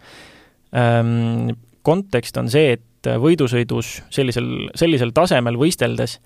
[0.74, 1.52] ähm,,
[1.87, 6.18] kontekst on see, et võidusõidus sellisel, sellisel tasemel võisteldes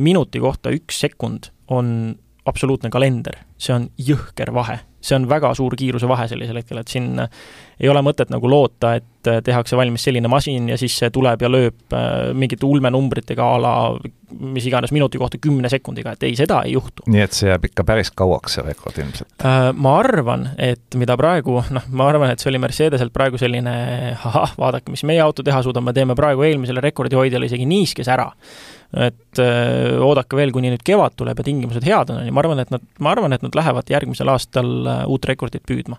[0.00, 2.14] minuti kohta üks sekund on
[2.46, 4.80] absoluutne kalender, see on jõhker vahe.
[5.02, 8.92] see on väga suur kiiruse vahe sellisel hetkel, et siin ei ole mõtet nagu loota,
[9.00, 13.56] et tehakse valmis selline masin ja siis see tuleb ja lööb äh, mingite ulmenumbritega a
[13.58, 13.72] la
[14.30, 17.02] mis iganes minuti kohta kümne sekundiga, et ei, seda ei juhtu.
[17.10, 19.32] nii et see jääb ikka päris kauaks, see rekord ilmselt?
[19.42, 23.74] Äh, ma arvan, et mida praegu, noh, ma arvan, et see oli Mercedeselt praegu selline
[24.14, 28.30] ahah, vaadake, mis meie auto teha suudab, me teeme praegu eelmisele rekordihoidjale isegi niiskes ära
[28.92, 32.34] et öö, äh, oodake veel, kuni nüüd kevad tuleb ja tingimused head on, on ju,
[32.36, 35.96] ma arvan, et nad, ma arvan, et nad lähevad järgmisel aastal äh, uut rekordit püüdma.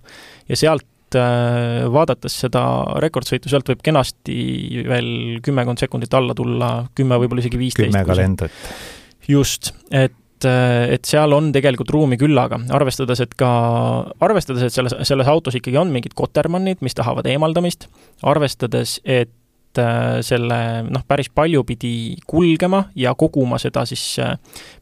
[0.50, 2.64] ja sealt äh, vaadates seda
[3.02, 4.38] rekordsõitu, sealt võib kenasti
[4.90, 5.14] veel
[5.46, 7.90] kümmekond sekundit alla tulla, kümme, võib-olla isegi viisteist.
[7.90, 8.76] kümme kalendrit.
[9.28, 13.48] just, et et seal on tegelikult ruumi küllaga, arvestades, et ka,
[14.20, 17.88] arvestades, et selles, selles autos ikkagi on mingid kotermannid, mis tahavad eemaldamist,
[18.28, 19.32] arvestades, et
[19.74, 24.36] Äh, selle noh, päris palju pidi kulgema ja koguma seda siis äh,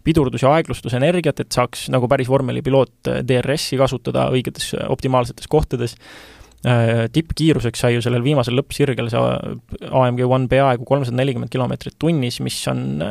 [0.04, 5.97] pidurdus- ja aeglustusenergiat, et saaks nagu päris vormelipiloot äh, DRS-i kasutada õigetes optimaalsetes kohtades.
[6.62, 9.21] tippkiiruseks sai ju sellel viimasel lõppsirgel see
[9.97, 13.01] AMG One peaaegu kolmsada nelikümmend kilomeetrit tunnis, mis on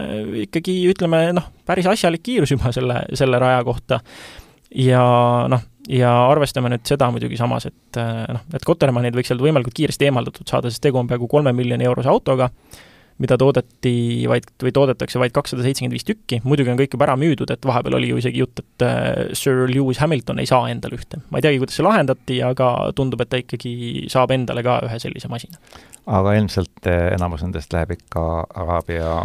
[0.45, 3.99] ikkagi ütleme noh, päris asjalik kiirus juba selle, selle raja kohta.
[4.71, 5.03] ja
[5.51, 9.77] noh, ja arvestame nüüd seda muidugi samas, et äh, noh, et Kotermannid võiks sealt võimalikult
[9.77, 12.51] kiiresti eemaldatud saada, sest tegu on peaaegu kolme miljoni eurose autoga,
[13.21, 17.17] mida toodeti vaid, või toodetakse vaid kakssada seitsekümmend viis tükki, muidugi on kõik juba ära
[17.21, 20.97] müüdud, et vahepeal oli ju isegi jutt, et äh, Sir Lewis Hamilton ei saa endale
[21.01, 21.21] ühte.
[21.29, 25.01] ma ei teagi, kuidas see lahendati, aga tundub, et ta ikkagi saab endale ka ühe
[25.03, 25.61] sellise masina.
[26.07, 28.27] aga ilmselt äh, enamus nendest läheb ikka
[28.63, 29.19] Araabia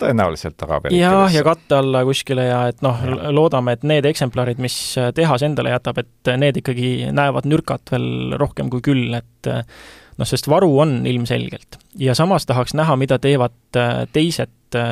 [0.00, 3.00] tõenäoliselt araabia jah, ja katte alla kuskile ja et noh,
[3.34, 4.76] loodame, et need eksemplarid, mis
[5.16, 10.48] tehas endale jätab, et need ikkagi näevad nürkat veel rohkem kui küll, et noh, sest
[10.50, 11.80] varu on ilmselgelt.
[11.98, 13.80] ja samas tahaks näha, mida teevad
[14.12, 14.84] teised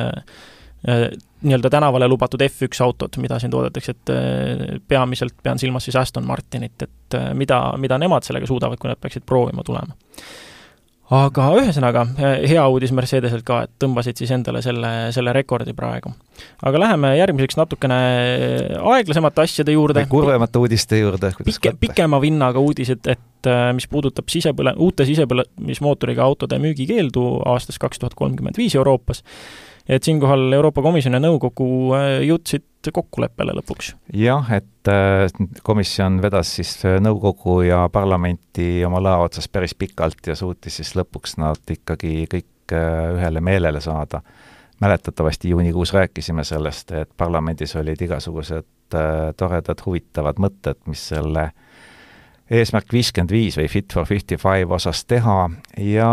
[1.39, 6.81] nii-öelda tänavale lubatud F1 autod, mida siin toodetakse, et peamiselt pean silmas siis Aston Martinit,
[6.83, 9.95] et mida, mida nemad sellega suudavad, kui nad peaksid proovima tulema
[11.09, 16.11] aga ühesõnaga, hea uudis Mercedeselt ka, et tõmbasid siis endale selle, selle rekordi praegu.
[16.63, 17.97] aga läheme järgmiseks natukene
[18.77, 20.05] aeglasemate asjade juurde.
[20.09, 21.33] kurvemate uudiste juurde.
[21.45, 28.13] pike, pikema vinnaga uudised, et mis puudutab sisepõle-, uute sisepõlemismootoriga autode müügikeeldu aastast kaks tuhat
[28.19, 29.23] kolmkümmend viis Euroopas
[29.89, 33.93] et siinkohal Euroopa Komisjon ja nõukogu äh, jõudsid kokkuleppele lõpuks.
[34.15, 35.25] jah, et äh,
[35.65, 40.93] komisjon vedas siis äh, nõukogu ja parlamenti oma lae otsas päris pikalt ja suutis siis
[40.99, 44.21] lõpuks nad ikkagi kõik ühele meelele saada.
[44.79, 48.67] mäletatavasti juunikuus rääkisime sellest, et parlamendis olid igasugused
[49.37, 51.68] toredad huvitavad mõtted, mis selle äh,
[52.49, 55.37] eesmärk viiskümmend viis või Fit for fifty five osas teha.
[55.85, 56.11] Ja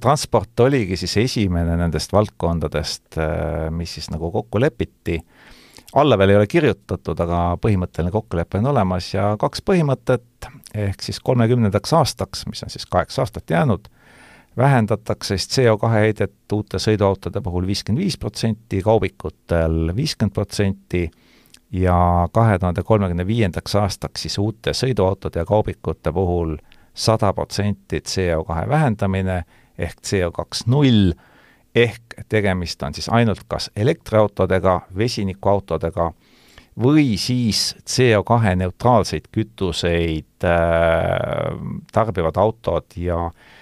[0.00, 5.20] transport oligi siis esimene nendest valdkondadest, äh, mis siis nagu kokku lepiti.
[5.92, 11.18] alla veel ei ole kirjutatud, aga põhimõtteline kokkulepe on olemas ja kaks põhimõtet, ehk siis
[11.20, 13.88] kolmekümnendaks aastaks, mis on siis kaheksa aastat jäänud,
[14.56, 21.08] vähendatakse siis CO2 heidet uute sõiduautode puhul viiskümmend viis protsenti, kaubikutel viiskümmend protsenti
[21.72, 26.56] ja kahe tuhande kolmekümne viiendaks aastaks siis uute sõiduautode ja kaubikute puhul
[26.94, 29.42] sada protsenti CO2 vähendamine
[29.78, 31.12] ehk CO2 null,
[31.74, 36.10] ehk tegemist on siis ainult kas elektriautodega, vesinikuautodega
[36.82, 41.56] või siis CO2 neutraalseid kütuseid äh,
[41.92, 43.59] tarbivad autod ja äh,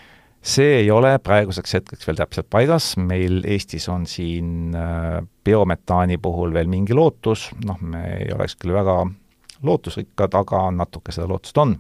[0.49, 6.55] see ei ole praeguseks hetkeks veel täpselt paigas, meil Eestis on siin äh, biometaani puhul
[6.55, 9.03] veel mingi lootus, noh, me ei oleks küll väga
[9.67, 11.77] lootusrikkad, aga natuke seda lootust on.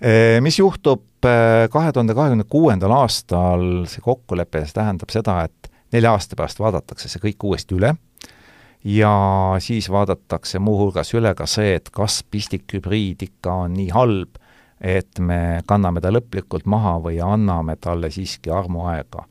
[0.00, 5.70] Äh, mis juhtub äh, kahe tuhande kahekümne kuuendal aastal, see kokkulepe, see tähendab seda, et
[5.94, 7.94] nelja aasta pärast vaadatakse see kõik uuesti üle
[8.84, 9.12] ja
[9.60, 14.39] siis vaadatakse muuhulgas üle ka see, et kas pistikhübriid ikka on nii halb,
[14.80, 19.26] et me kanname ta lõplikult maha või anname talle siiski armuaega.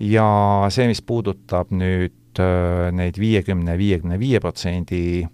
[0.00, 0.26] ja
[0.70, 5.26] see, mis puudutab nüüd äh, neid viiekümne, viiekümne viie protsendi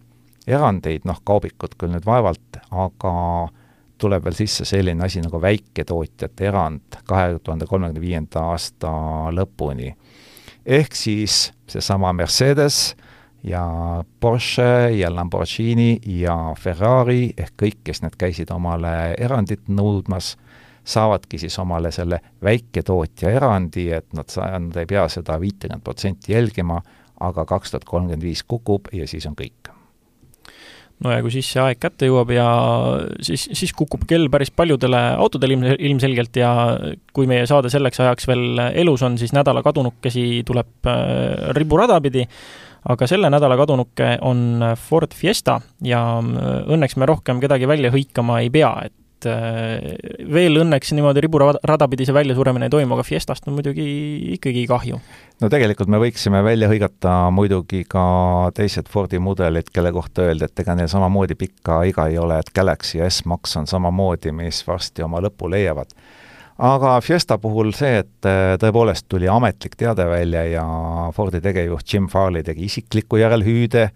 [0.47, 3.15] erandeid, noh, kaubikud küll nüüd vaevalt, aga
[4.01, 8.91] tuleb veel sisse selline asi nagu väiketootjate erand kahe tuhande kolmekümne viienda aasta
[9.37, 9.95] lõpuni.
[10.67, 12.97] ehk siis seesama Mercedes
[13.45, 20.35] ja Porsche ja Lamborghini ja Ferrari ehk kõik, kes need käisid omale erandit nõudmas,
[20.85, 26.35] saavadki siis omale selle väiketootja erandi, et nad sa-, nad ei pea seda viitekümmet protsenti
[26.37, 26.81] jälgima,
[27.21, 29.73] aga kaks tuhat kolmkümmend viis kukub ja siis on kõik.
[31.01, 32.47] No ja kui siis see aeg kätte jõuab ja
[33.25, 36.51] siis, siis kukub kell päris paljudele autodele ilm, ilmselgelt ja
[37.17, 42.27] kui meie saade selleks ajaks veel elus on, siis nädala kadunukesi tuleb äh, riburada pidi,
[42.89, 48.41] aga selle nädala kadunuke on Ford Fiesta ja äh, õnneks me rohkem kedagi välja hõikama
[48.45, 49.91] ei pea, et äh,
[50.33, 53.85] veel õnneks niimoodi riburada pidi see väljasuremine ei toimu, aga Fiestast on muidugi
[54.37, 55.01] ikkagi kahju.
[55.41, 58.05] no tegelikult me võiksime välja hõigata muidugi ka
[58.57, 62.55] teised Fordi mudelid, kelle kohta öelda, et ega neil samamoodi pikka iga ei ole, et
[62.57, 65.93] Galaxy ja S-Max on samamoodi, mis varsti oma lõpu leiavad
[66.61, 70.65] aga Fiesta puhul see, et äh, tõepoolest tuli ametlik teade välja ja
[71.17, 73.87] Fordi tegevjuht Jim Farley tegi isikliku järelhüüde,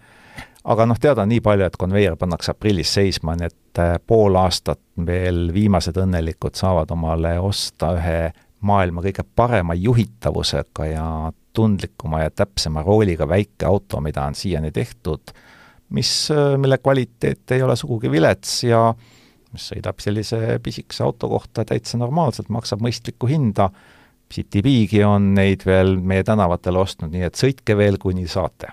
[0.65, 4.37] aga noh, teada on nii palju, et konveier pannakse aprillis seisma, nii et äh, pool
[4.41, 8.19] aastat veel viimased õnnelikud saavad omale osta ühe
[8.65, 11.07] maailma kõige parema juhitavusega ja
[11.55, 15.35] tundlikuma ja täpsema rooliga väike auto, mida on siiani tehtud,
[15.93, 18.87] mis, äh, mille kvaliteet ei ole sugugi vilets ja
[19.55, 23.71] mis sõidab sellise pisikese auto kohta täitsa normaalselt, maksab mõistlikku hinda,
[24.33, 28.71] City-Bigi on neid veel meie tänavatel ostnud, nii et sõitke veel, kuni saate.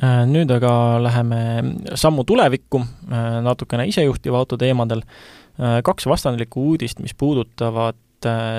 [0.00, 1.40] Äh, nüüd aga läheme
[1.98, 2.80] sammu tulevikku,
[3.10, 5.02] äh, natukene isejuhtiva auto teemadel.
[5.60, 7.98] Äh, kaks vastandlikku uudist, mis puudutavad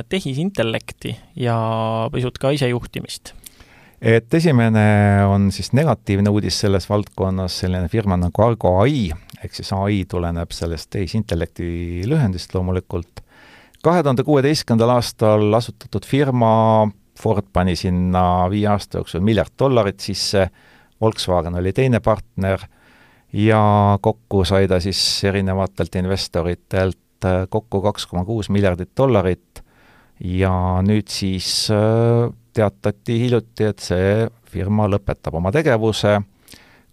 [0.10, 1.56] tehisintellekti ja
[2.10, 3.36] pisut ka isejuhtimist
[4.02, 4.84] et esimene
[5.30, 9.12] on siis negatiivne uudis selles valdkonnas, selline firma nagu Argo ai,
[9.44, 13.22] ehk siis ai tuleneb sellest tehisintellekti lühendist loomulikult.
[13.84, 16.90] kahe tuhande kuueteistkümnendal aastal asutatud firma,
[17.22, 20.48] Ford pani sinna viie aasta jooksul miljard dollarit sisse
[21.02, 22.62] Volkswagen oli teine partner
[23.34, 29.62] ja kokku sai ta siis erinevatelt investoritelt kokku kaks koma kuus miljardit dollarit
[30.22, 30.54] ja
[30.86, 36.18] nüüd siis äh, teatati hiljuti, et see firma lõpetab oma tegevuse,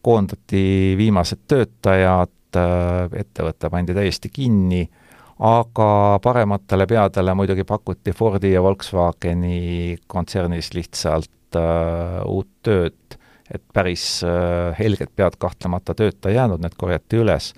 [0.04, 4.86] koondati viimased töötajad, äh, ettevõte pandi täiesti kinni,
[5.38, 13.18] aga parematele peadele muidugi pakuti Fordi ja Volkswageni kontsernis lihtsalt uh, uut tööd.
[13.48, 17.54] Et päris äh, helged pead kahtlemata tööta jäänud, need korjati üles,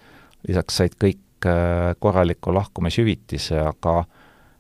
[0.47, 4.05] lisaks said kõik äh, korraliku lahkumishüvitise, aga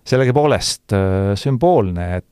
[0.07, 2.27] sellegipoolest äh, sümboolne, et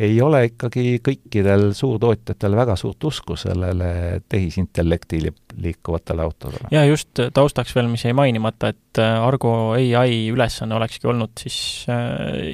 [0.00, 5.18] ei ole ikkagi kõikidel suurtootjatel väga suurt usku sellele tehisintellekti
[5.58, 6.70] liikuvatele autodele.
[6.70, 11.58] ja just taustaks veel, mis jäi mainimata, et Argo ai ülesanne olekski olnud siis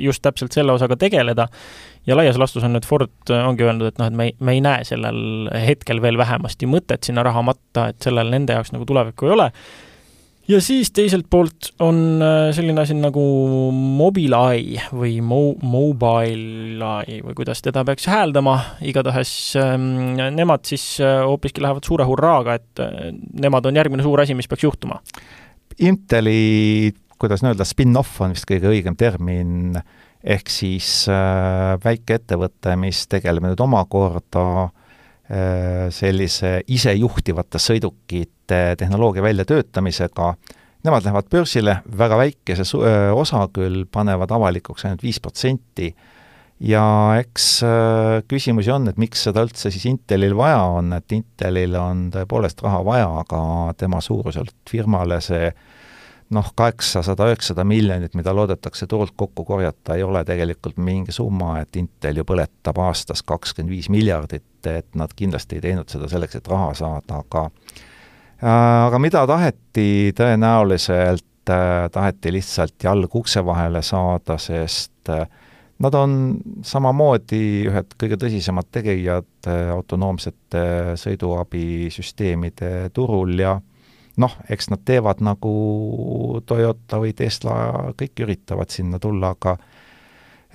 [0.01, 1.51] just täpselt selle osaga tegeleda
[2.07, 4.57] ja laias laastus on nüüd Ford äh, ongi öelnud, et noh, et me ei, me
[4.57, 8.87] ei näe sellel hetkel veel vähemasti mõtet sinna raha matta, et sellel nende jaoks nagu
[8.89, 9.51] tulevikku ei ole.
[10.49, 13.25] Ja siis teiselt poolt on äh, selline asi nagu
[13.75, 18.57] Mobileye või Mo-, Mobileye või kuidas teda peaks hääldama,
[18.87, 22.87] igatahes ähm, nemad siis äh, hoopiski lähevad suure hurraaga, et
[23.41, 25.01] nemad on järgmine suur asi, mis peaks juhtuma.
[25.83, 29.95] Inteli, kuidas öelda, spin-off on vist kõige õigem termin äh,
[30.27, 38.35] ehk siis äh, väikeettevõte, mis tegeleb nüüd omakorda äh, sellise isejuhtivate sõidukite
[38.79, 40.35] tehnoloogia väljatöötamisega,
[40.87, 42.67] nemad lähevad börsile, väga väikese
[43.15, 45.91] osa küll panevad avalikuks ainult viis protsenti,
[46.61, 46.85] ja
[47.21, 47.49] eks
[48.29, 52.85] küsimusi on, et miks seda üldse siis Intelil vaja on, et Intelil on tõepoolest raha
[52.87, 53.41] vaja, aga
[53.77, 55.51] tema suuruselt firmale see
[56.35, 61.77] noh, kaheksasada, üheksasada miljonit, mida loodetakse turult kokku korjata, ei ole tegelikult mingi summa, et
[61.79, 66.49] Intel ju põletab aastas kakskümmend viis miljardit, et nad kindlasti ei teinud seda selleks, et
[66.51, 67.47] raha saada, aga
[68.43, 75.29] aga mida taheti, tõenäoliselt äh, taheti lihtsalt jalg ukse vahele saada, sest äh,
[75.79, 83.59] nad on samamoodi ühed kõige tõsisemad tegijad autonoomsete sõiduabisüsteemide turul ja
[84.17, 85.53] noh, eks nad teevad nagu
[86.49, 89.57] Toyota või Tesla, kõik üritavad sinna tulla, aga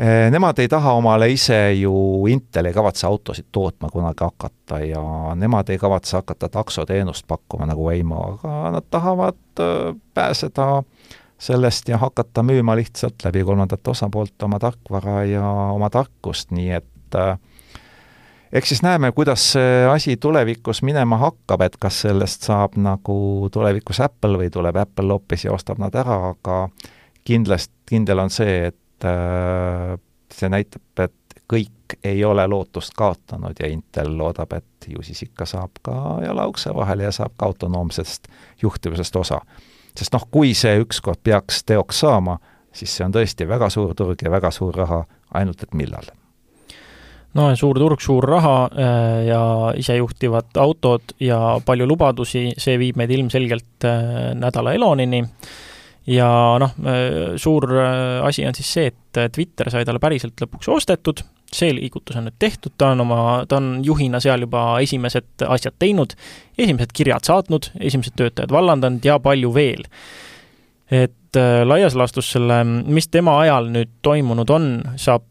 [0.02, 1.94] Nemad ei taha omale ise ju,
[2.26, 5.04] Intel ei kavatse autosid tootma kunagi hakata ja
[5.38, 10.82] nemad ei kavatse hakata taksoteenust pakkuma nagu Waymo, aga nad tahavad eh, pääseda
[11.42, 15.46] sellest ja hakata müüma lihtsalt läbi kolmandate osapoolte oma tarkvara ja
[15.76, 17.38] oma tarkust, nii et äh,
[18.54, 24.02] eks siis näeme, kuidas see asi tulevikus minema hakkab, et kas sellest saab nagu tulevikus
[24.06, 26.68] Apple või tuleb Apple hoopis ja ostab nad ära, aga
[27.26, 34.14] kindlasti, kindel on see, et see näitab, et kõik ei ole lootust kaotanud ja Intel
[34.18, 38.32] loodab, et ju siis ikka saab ka jala ukse vahele ja saab ka autonoomsest
[38.62, 39.42] juhtimisest osa.
[39.98, 42.38] sest noh, kui see ükskord peaks teoks saama,
[42.72, 46.08] siis see on tõesti väga suur turg ja väga suur raha, ainult et millal
[47.34, 49.42] no suur turg, suur raha äh, ja
[49.78, 55.24] isejuhtivad autod ja palju lubadusi, see viib meid ilmselgelt äh, nädala Elonini
[56.08, 56.32] ja
[56.62, 57.68] noh, äh, suur
[58.24, 61.24] asi on siis see, et Twitter sai talle päriselt lõpuks ostetud,
[61.56, 65.76] see liigutus on nüüd tehtud, ta on oma, ta on juhina seal juba esimesed asjad
[65.80, 66.16] teinud,
[66.58, 69.86] esimesed kirjad saatnud, esimesed töötajad vallandanud ja palju veel.
[70.92, 75.31] et äh, laias laastus selle, mis tema ajal nüüd toimunud on, saab äh,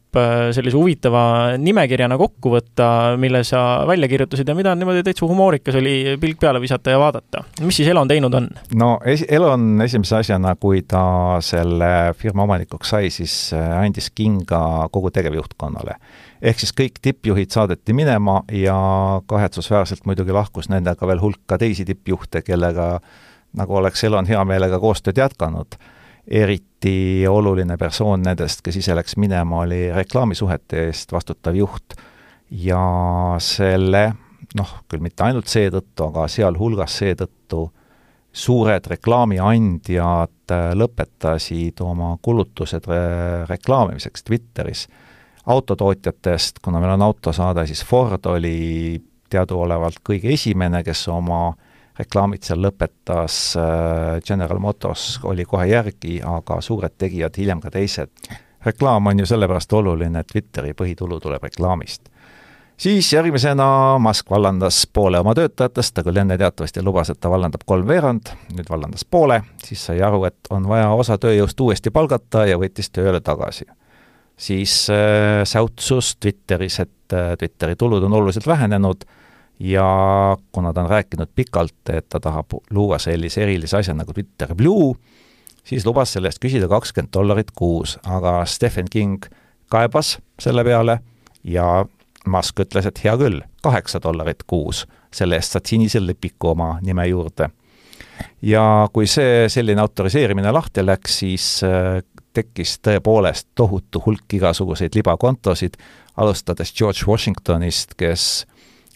[0.55, 1.23] sellise huvitava
[1.59, 2.87] nimekirjana kokku võtta,
[3.21, 7.45] mille sa välja kirjutasid ja mida niimoodi täitsa humoorikas oli pilk peale visata ja vaadata.
[7.61, 8.49] mis siis Elon teinud on?
[8.75, 11.05] no es-, Elon esimese asjana, kui ta
[11.45, 15.99] selle firma omanikuks sai, siis äh, andis kinga kogu tegevjuhtkonnale
[16.43, 18.77] ehk siis kõik tippjuhid saadeti minema ja
[19.29, 22.97] kahetsusväärselt muidugi lahkus nendega veel hulk ka teisi tippjuhte, kellega
[23.57, 25.77] nagu oleks Elon hea meelega koostööd jätkanud.
[26.31, 31.99] Eriti oluline persoon nendest, kes ise läks minema, oli reklaamisuhete eest vastutav juht.
[32.51, 32.81] Ja
[33.43, 34.05] selle
[34.59, 37.69] noh, küll mitte ainult seetõttu, aga sealhulgas seetõttu
[38.31, 43.01] suured reklaamiandjad lõpetasid oma kulutused re
[43.51, 44.87] reklaamimiseks Twitteris
[45.51, 49.01] autotootjatest, kuna meil on autosaade, siis Ford oli
[49.31, 51.51] teaduolevalt kõige esimene, kes oma
[51.99, 58.11] reklaamid seal lõpetas, äh, General Motors oli kohe järgi, aga suured tegijad hiljem ka teised.
[58.65, 62.09] reklaam on ju sellepärast oluline, et Twitteri põhitulu tuleb reklaamist.
[62.77, 67.61] siis järgmisena Musk vallandas poole oma töötajatest, ta küll enne teatavasti lubas, et ta vallandab
[67.67, 72.59] kolmveerand, nüüd vallandas poole, siis sai aru, et on vaja osa tööjõust uuesti palgata ja
[72.59, 73.67] võttis tööle tagasi
[74.41, 79.05] siis äh, säutsus Twitteris, et äh, Twitteri tulud on oluliselt vähenenud
[79.61, 84.55] ja kuna ta on rääkinud pikalt, et ta tahab luua sellise erilise asja nagu Twitter
[84.55, 84.95] Blue,
[85.65, 89.29] siis lubas selle eest küsida kakskümmend dollarit kuus, aga Stephen King
[89.71, 90.99] kaebas selle peale
[91.45, 91.85] ja
[92.29, 97.07] Musk ütles, et hea küll, kaheksa dollarit kuus, selle eest saad sinise lipiku oma nime
[97.09, 97.51] juurde.
[98.43, 102.03] ja kui see selline autoriseerimine lahti läks, siis äh,
[102.33, 105.77] tekkis tõepoolest tohutu hulk igasuguseid libakontosid,
[106.17, 108.47] alustades George Washingtonist, kes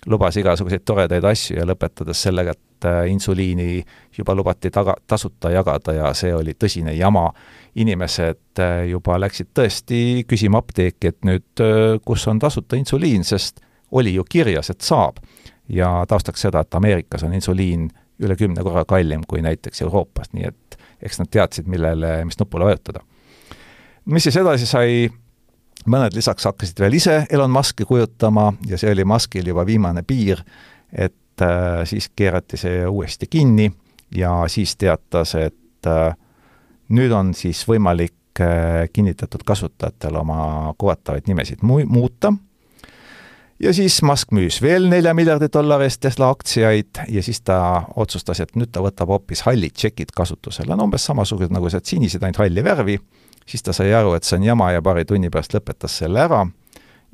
[0.07, 3.83] lubas igasuguseid toredaid asju ja lõpetades sellega, et äh, insuliini
[4.19, 7.31] juba lubati taga, tasuta jagada ja see oli tõsine jama.
[7.75, 13.61] inimesed äh, juba läksid tõesti küsima apteeki, et nüüd äh, kus on tasuta insuliin, sest
[13.91, 15.17] oli ju kirjas, et saab.
[15.69, 17.89] ja taustaks seda, et Ameerikas on insuliin
[18.21, 22.65] üle kümne korra kallim kui näiteks Euroopas, nii et eks nad teadsid, millele, mis nupule
[22.65, 23.01] vajutada
[24.05, 25.09] mis siis edasi sai,
[25.91, 30.41] mõned lisaks hakkasid veel ise Elon Musk'i kujutama ja see oli Muskil juba viimane piir,
[30.93, 33.71] et äh, siis keerati see uuesti kinni
[34.15, 36.17] ja siis teatas, et äh,
[36.95, 42.33] nüüd on siis võimalik äh, kinnitatud kasutajatel oma kuvatavaid nimesid mu-, muuta.
[43.63, 48.41] Ja siis Musk müüs veel nelja miljardi dollari eest Tesla aktsiaid ja siis ta otsustas,
[48.43, 52.43] et nüüd ta võtab hoopis hallid tšekid kasutusele, no umbes samasugused nagu need sinised, ainult
[52.43, 52.99] halli värvi
[53.47, 56.45] siis ta sai aru, et see on jama ja paari tunni pärast lõpetas selle ära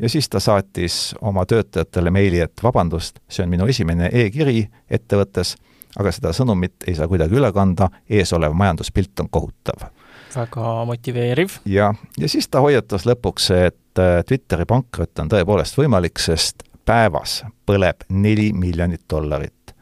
[0.00, 5.54] ja siis ta saatis oma töötajatele meili, et vabandust, see on minu esimene e-kiri ettevõttes,
[5.98, 9.88] aga seda sõnumit ei saa kuidagi üle kanda, eesolev majanduspilt on kohutav.
[10.34, 11.60] väga motiveeriv.
[11.66, 17.42] jah, ja siis ta hoiatas lõpuks, et äh, Twitteri pankrot on tõepoolest võimalik, sest päevas
[17.66, 19.74] põleb neli miljonit dollarit.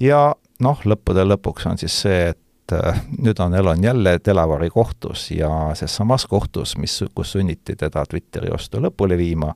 [0.00, 4.70] ja noh, lõppude lõpuks on siis see, et et äh, nüüd on Elon jälle Delaware'i
[4.70, 9.54] kohtus ja ses samas kohtus, mis, kus sunniti teda Twitteri ostu lõpule viima,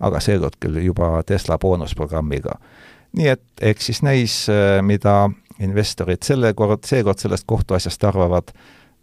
[0.00, 2.58] aga seekord küll juba Tesla boonusprogrammiga.
[3.14, 8.52] nii et eks siis näis, äh, mida investorid selle kord, seekord sellest kohtuasjast arvavad,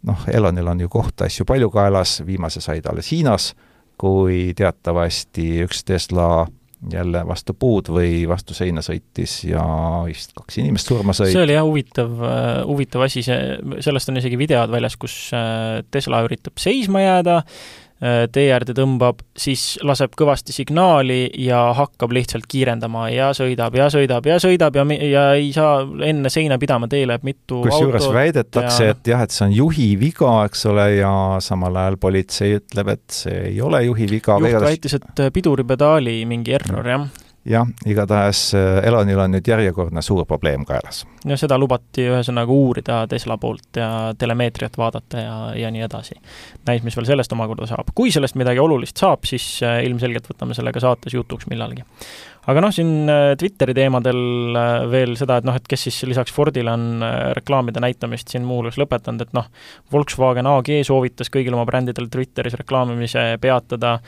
[0.02, 3.54] noh, Elonil on ju kohtuasju palju kaelas, viimase sai ta alles Hiinas,
[3.96, 6.46] kui teatavasti üks Tesla
[6.90, 9.62] jälle vastu puud või vastu seina sõitis ja
[10.06, 11.30] vist kaks inimest surma sai.
[11.34, 13.38] see oli jah huvitav, äh, huvitav asi, see,
[13.84, 17.81] sellest on isegi videod väljas, kus äh, Tesla üritab seisma jääda, Äh,
[18.32, 23.06] tee äärde tõmbab, siis laseb kõvasti signaali ja hakkab lihtsalt kiirendama.
[23.12, 27.26] Ja sõidab ja sõidab ja sõidab ja, ja ei saa enne seina pidama, tee läheb
[27.26, 31.12] mitu kusjuures väidetakse ja..., et jah, et see on juhi viga, eks ole, ja
[31.44, 34.38] samal ajal politsei ütleb, et see ei ole juhi viga.
[34.42, 37.06] juht väitis, et piduripedaali mingi error, jah
[37.44, 41.02] jah, igatahes äh, Elonil on nüüd järjekordne suur probleem kaelas.
[41.26, 43.88] no seda lubati ühesõnaga uurida Tesla poolt ja
[44.18, 46.18] telemeetriat vaadata ja, ja nii edasi.
[46.68, 47.90] näis, mis veel sellest omakorda saab.
[47.94, 51.82] kui sellest midagi olulist saab, siis äh, ilmselgelt võtame selle ka saates jutuks millalgi.
[52.46, 54.22] aga noh, siin äh, Twitteri teemadel
[54.92, 57.02] veel seda, et noh, et kes siis lisaks Fordile on
[57.34, 59.50] reklaamide näitamist siin muuhulgas lõpetanud, et noh,
[59.92, 63.98] Volkswagen AG soovitas kõigil oma brändidel Twitteris reklaamimise peatada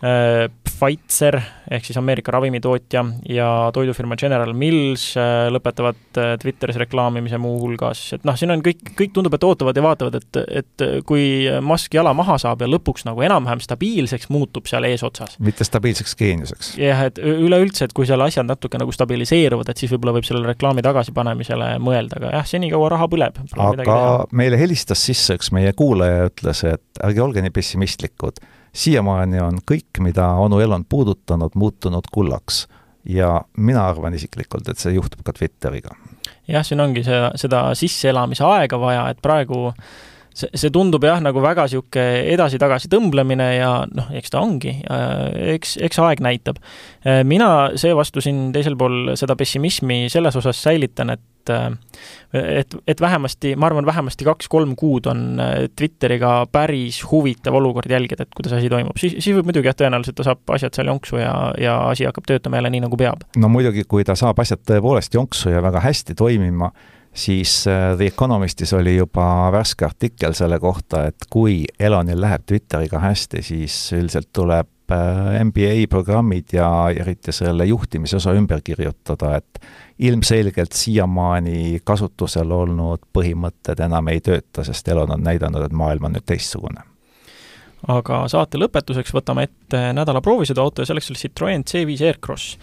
[0.00, 1.38] Pfizer
[1.72, 3.00] ehk siis Ameerika ravimitootja
[3.32, 8.82] ja toidufirma General Mills äh, lõpetavad äh, Twitteris reklaamimise muuhulgas, et noh, siin on kõik,
[8.98, 13.06] kõik tundub, et ootavad ja vaatavad, et, et kui Musk jala maha saab ja lõpuks
[13.08, 15.38] nagu enam-vähem stabiilseks muutub seal eesotsas.
[15.42, 16.74] mitte stabiilseks geeniuseks.
[16.80, 20.52] jah, et üleüldse, et kui seal asjad natuke nagu stabiliseeruvad, et siis võib-olla võib sellele
[20.52, 23.40] reklaami tagasipanemisele mõelda, aga jah, senikaua raha põleb.
[23.56, 23.98] aga
[24.36, 28.44] meile helistas sisse üks meie kuulaja ja ütles, et ärge olge nii pessimistlikud
[28.76, 32.66] siiamaani on kõik, mida onu Elon puudutanud, muutunud kullaks.
[33.06, 35.94] ja mina arvan isiklikult, et see juhtub ka Twitteriga.
[36.48, 39.72] jah, siin ongi see, seda sisseelamise aega vaja, et praegu
[40.36, 44.74] see, see tundub jah, nagu väga niisugune edasi-tagasi tõmblemine ja noh, eks ta ongi,
[45.56, 46.60] eks, eks aeg näitab.
[47.24, 51.24] mina seevastu siin teisel pool seda pessimismi selles osas säilitan, et
[52.32, 58.26] et, et vähemasti, ma arvan, vähemasti kaks-kolm kuud on äh, Twitteriga päris huvitav olukord jälgida,
[58.26, 58.98] et kuidas asi toimub.
[58.98, 62.26] siis, siis võib muidugi jah, tõenäoliselt ta saab asjad seal jonksu ja, ja asi hakkab
[62.26, 63.22] töötama jälle nii, nagu peab.
[63.38, 66.72] no muidugi, kui ta saab asjad tõepoolest jonksu ja väga hästi toimima,
[67.16, 73.00] siis äh, The Economistis oli juba värske artikkel selle kohta, et kui Elonil läheb Twitteriga
[73.00, 79.60] hästi, siis üldiselt tuleb äh, MBA programmid ja eriti selle juhtimise osa ümber kirjutada, et
[79.98, 86.16] ilmselgelt siiamaani kasutusel olnud põhimõtted enam ei tööta, sest Elon on näidanud, et maailm on
[86.18, 86.84] nüüd teistsugune.
[87.88, 92.58] aga saate lõpetuseks võtame ette nädala proovisõiduauto ja selleks oli Citroen C5 Aircross.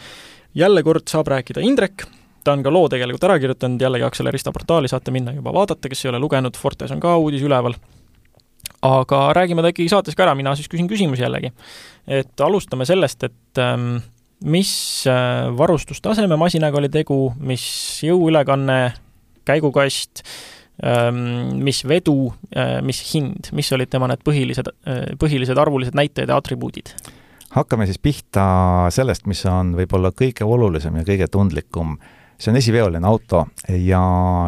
[0.54, 2.06] jälle kord saab rääkida Indrek,
[2.44, 6.06] ta on ka loo tegelikult ära kirjutanud, jällegi Accelerista portaali saate minna juba vaadata, kes
[6.06, 7.78] ei ole lugenud, Fortes on ka uudis üleval
[8.84, 11.54] aga räägime ta ikkagi saates ka ära, mina siis küsin küsimusi jällegi.
[12.08, 13.96] et alustame sellest, et ähm,
[14.44, 14.74] mis
[15.08, 17.64] äh, varustustaseme masinaga oli tegu, mis
[18.04, 18.94] jõuülekanne,
[19.48, 20.24] käigukast,
[20.84, 26.34] ähm, mis vedu, äh, mis hind, mis olid tema need põhilised, äh, põhilised arvulised näitajad
[26.34, 26.96] ja atribuudid?
[27.54, 28.44] hakkame siis pihta
[28.90, 32.00] sellest, mis on võib-olla kõige olulisem ja kõige tundlikum.
[32.44, 34.02] See on esiveoline auto ja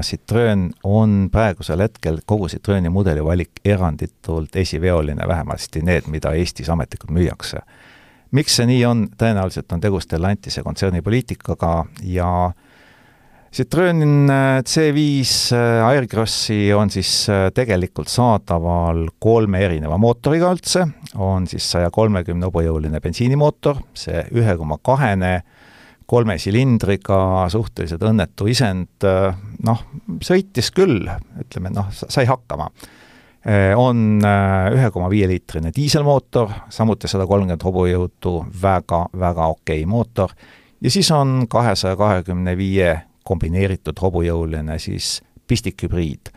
[0.03, 7.61] Citroen on praegusel hetkel kogu Citroeni mudelivalik eranditult esiveoline, vähemasti need, mida Eestis ametlikult müüakse.
[8.35, 12.29] Miks see nii on, tõenäoliselt on tegu Stellantise kontserni poliitikaga ja
[13.55, 20.83] Citroen äh, C5 äh, Aircrossi on siis äh, tegelikult saadaval kolme erineva mootoriga üldse,
[21.15, 25.37] on siis saja kolmekümne hobujõuline bensiinimootor, see ühe koma kahene,
[26.05, 29.05] kolme silindriga, suhteliselt õnnetu isend,
[29.65, 29.81] noh,
[30.21, 31.07] sõitis küll,
[31.41, 32.69] ütleme noh, sai hakkama
[33.77, 39.89] on eh, ühe koma viie liitrine diiselmootor, samuti sada kolmkümmend hobujõudu, väga, väga okei okay
[39.89, 40.33] mootor,
[40.81, 42.95] ja siis on kahesaja kahekümne viie
[43.25, 46.33] kombineeritud hobujõuline siis pistikhübriid,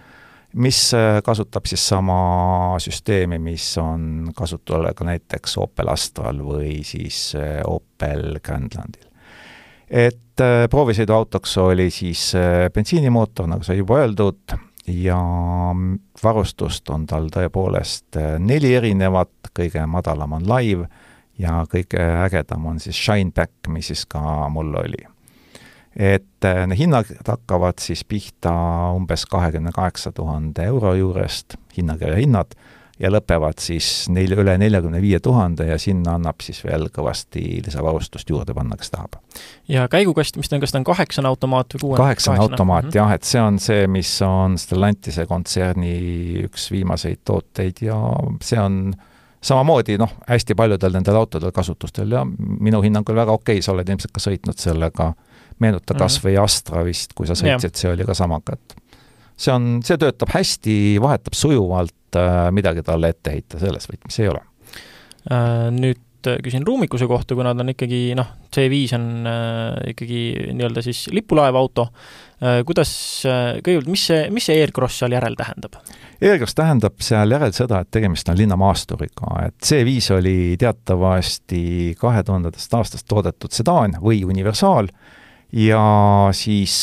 [0.61, 7.33] mis eh, kasutab siis sama süsteemi, mis on kasutusel ka näiteks Opel Astral või siis
[7.64, 9.07] Opel Grandlandil.
[9.91, 12.30] Et proovisõiduautoks oli siis
[12.74, 14.59] bensiinimootor, nagu sai juba öeldud,
[14.89, 15.18] ja
[16.22, 20.89] varustust on tal tõepoolest äh, neli erinevat, kõige madalam on Live
[21.39, 25.05] ja kõige ägedam on siis Shineback, mis siis ka mul oli.
[25.97, 28.53] et äh, need hinnad hakkavad siis pihta
[28.97, 32.55] umbes kahekümne kaheksa tuhande euro juurest, hinnakirja hinnad
[32.99, 38.30] ja lõpevad siis neil üle neljakümne viie tuhande ja sinna annab siis veel kõvasti lisavarustust
[38.30, 39.18] juurde panna, kes tahab.
[39.68, 42.03] ja käigukast, mis ta on, kas ta on kaheksane automaat või kuuene?
[42.03, 42.96] kaheksane automaat mm -hmm.
[43.01, 45.94] jah, et see on see, mis on Stellantise kontserni
[46.49, 48.01] üks viimaseid tooteid ja
[48.42, 48.92] see on
[49.40, 52.26] samamoodi noh, hästi paljudel nendel autodel kasutustel ja
[52.61, 55.12] minu hinnangul väga okei sa oled ilmselt ka sõitnud sellega,
[55.59, 56.26] meenuta kas mm -hmm.
[56.26, 58.76] või Astra vist, kui sa sõitsid, see oli ka samaga, et
[59.39, 64.28] see on, see töötab hästi, vahetab sujuvalt, Äh, midagi talle ette heita selles võtmes ei
[64.30, 64.41] ole.
[65.28, 69.09] Äh, nüüd äh, küsin ruumikuse kohta, kuna ta on ikkagi noh, C5 on
[69.93, 70.20] ikkagi
[70.57, 71.89] nii-öelda siis lipulaeva auto,
[72.39, 72.91] kuidas,
[73.26, 75.74] kõigepealt, mis see, mis see Aircross seal järel tähendab?
[76.22, 81.62] Aircross tähendab seal järel seda, et tegemist on linnamaasturiga, et C5 oli teatavasti
[81.99, 84.89] kahe tuhandendast aastast toodetud sedaan või universaal
[85.53, 85.82] ja
[86.36, 86.78] siis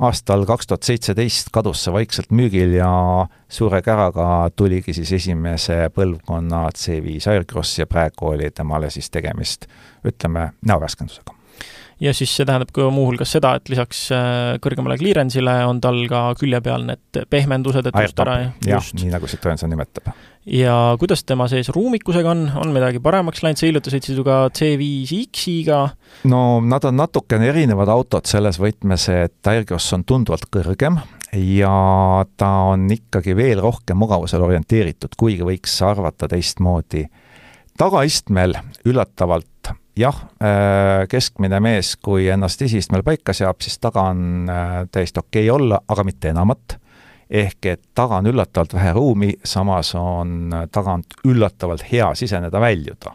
[0.00, 2.92] aastal kaks tuhat seitseteist kadus see vaikselt müügil ja
[3.48, 9.68] suure käraga tuligi siis esimese põlvkonna C5 Aircross ja praegu oli temale siis tegemist,
[10.04, 11.41] ütleme, näoraskendusega
[12.02, 16.24] ja siis see tähendab ka muuhulgas seda, et lisaks äh, kõrgemale clearance'ile on tal ka
[16.40, 20.10] külje peal need pehmendused, et just ära jah, nii nagu Citroen seda nimetab.
[20.48, 24.42] ja kuidas tema sees ruumikusega on, on midagi paremaks läinud, sa hiljuti sõitsid ju ka
[24.58, 25.82] C5X-iga?
[26.30, 30.98] no nad on natukene erinevad autod selles võtmes, et Aircross on tunduvalt kõrgem
[31.38, 31.76] ja
[32.36, 37.06] ta on ikkagi veel rohkem mugavusele orienteeritud, kuigi võiks arvata teistmoodi.
[37.78, 39.46] tagaistmel üllatavalt
[39.96, 45.48] jah, äh, keskmine mees, kui ennast esiistmel paika seab, siis taga on äh, täiesti okei
[45.50, 46.78] okay olla, aga mitte enamat.
[47.32, 53.14] ehk et taga on üllatavalt vähe ruumi, samas on äh, tagant üllatavalt hea siseneda-väljuda.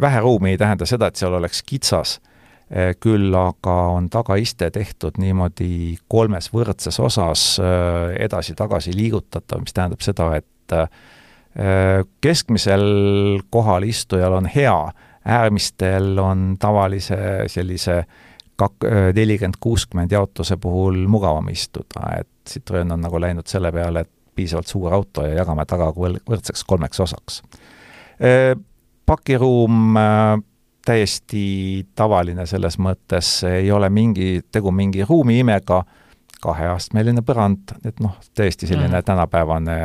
[0.00, 2.20] vähe ruumi ei tähenda seda, et seal oleks kitsas,
[3.00, 7.60] küll aga on tagaiste tehtud niimoodi kolmes võrdses osas
[8.18, 10.74] edasi-tagasi liigutatav, mis tähendab seda, et
[12.20, 12.82] keskmisel
[13.54, 14.74] kohal istujal on hea
[15.26, 18.04] äärmistel on tavalise sellise
[18.62, 24.10] kak-, nelikümmend, kuuskümmend jaotuse puhul mugavam istuda, et Citroen on nagu läinud selle peale, et
[24.36, 27.40] piisavalt suur auto ja jagame taga võrdseks kolmeks osaks.
[29.06, 29.98] Pakiruum
[30.86, 31.42] täiesti
[31.94, 35.82] tavaline selles mõttes, ei ole mingi, tegu mingi ruumiimega,
[36.42, 39.06] kaheastmeline põrand, et noh, tõesti selline mm.
[39.08, 39.78] tänapäevane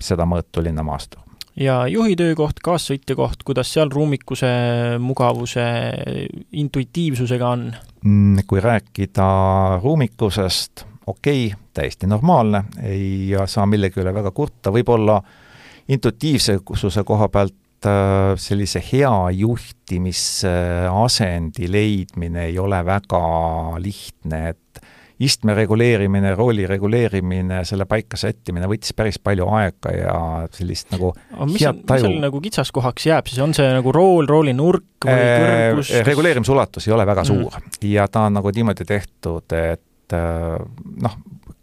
[0.00, 4.50] seda mõõtu linnamaastur ja juhi töökoht, kaassõitja koht, kuidas seal ruumikuse,
[5.02, 5.64] mugavuse,
[6.52, 7.76] intuitiivsusega on?
[8.04, 9.28] Mm, kui rääkida
[9.82, 15.22] ruumikusest, okei okay,, täiesti normaalne, ei saa millegi üle väga kurta, võib-olla
[15.90, 17.92] intuitiivsuse koha pealt äh,
[18.38, 23.22] sellise hea juhtimisasendi leidmine ei ole väga
[23.82, 24.80] lihtne, et
[25.20, 30.14] istme reguleerimine, rooli reguleerimine, selle paika sättimine võttis päris palju aega ja
[30.56, 31.12] sellist nagu
[31.44, 32.06] mis head taju.
[32.06, 35.92] mis seal nagu kitsaskohaks jääb siis, on see nagu rool, rooli nurk või äh, kõrgus?
[36.08, 37.32] reguleerimisulatus ei ole väga mm.
[37.34, 37.76] suur mm.
[37.90, 40.56] ja ta on nagu niimoodi tehtud, et äh,
[41.04, 41.20] noh,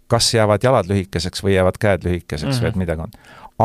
[0.07, 2.63] kas jäävad jalad lühikeseks või jäävad käed lühikeseks mm -hmm.
[2.63, 3.19] või et midagi on.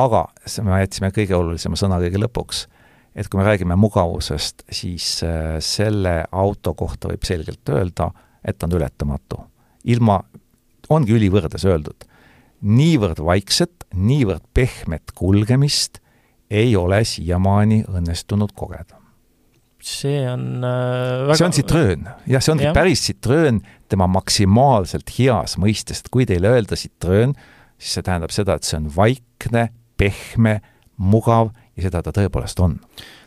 [0.07, 0.25] aga
[0.65, 2.67] me jätsime kõige olulisema sõna kõige lõpuks
[3.13, 8.09] et kui me räägime mugavusest, siis äh, selle auto kohta võib selgelt öelda,
[8.41, 9.52] et ta on ületamatu
[9.85, 10.21] ilma,
[10.93, 12.07] ongi ülivõrdes öeldud,
[12.63, 16.01] niivõrd vaikset, niivõrd pehmet kulgemist
[16.53, 18.99] ei ole siiamaani õnnestunud kogeda.
[19.83, 22.75] see on äh, väga see on Citroen, jah, see ongi ja.
[22.77, 23.59] päris Citroen
[23.91, 27.35] tema maksimaalselt heas mõistes, et kui teile öelda Citroen,
[27.79, 30.61] siis see tähendab seda, et see on vaikne, pehme,
[31.03, 32.79] mugav ja seda ta tõepoolest on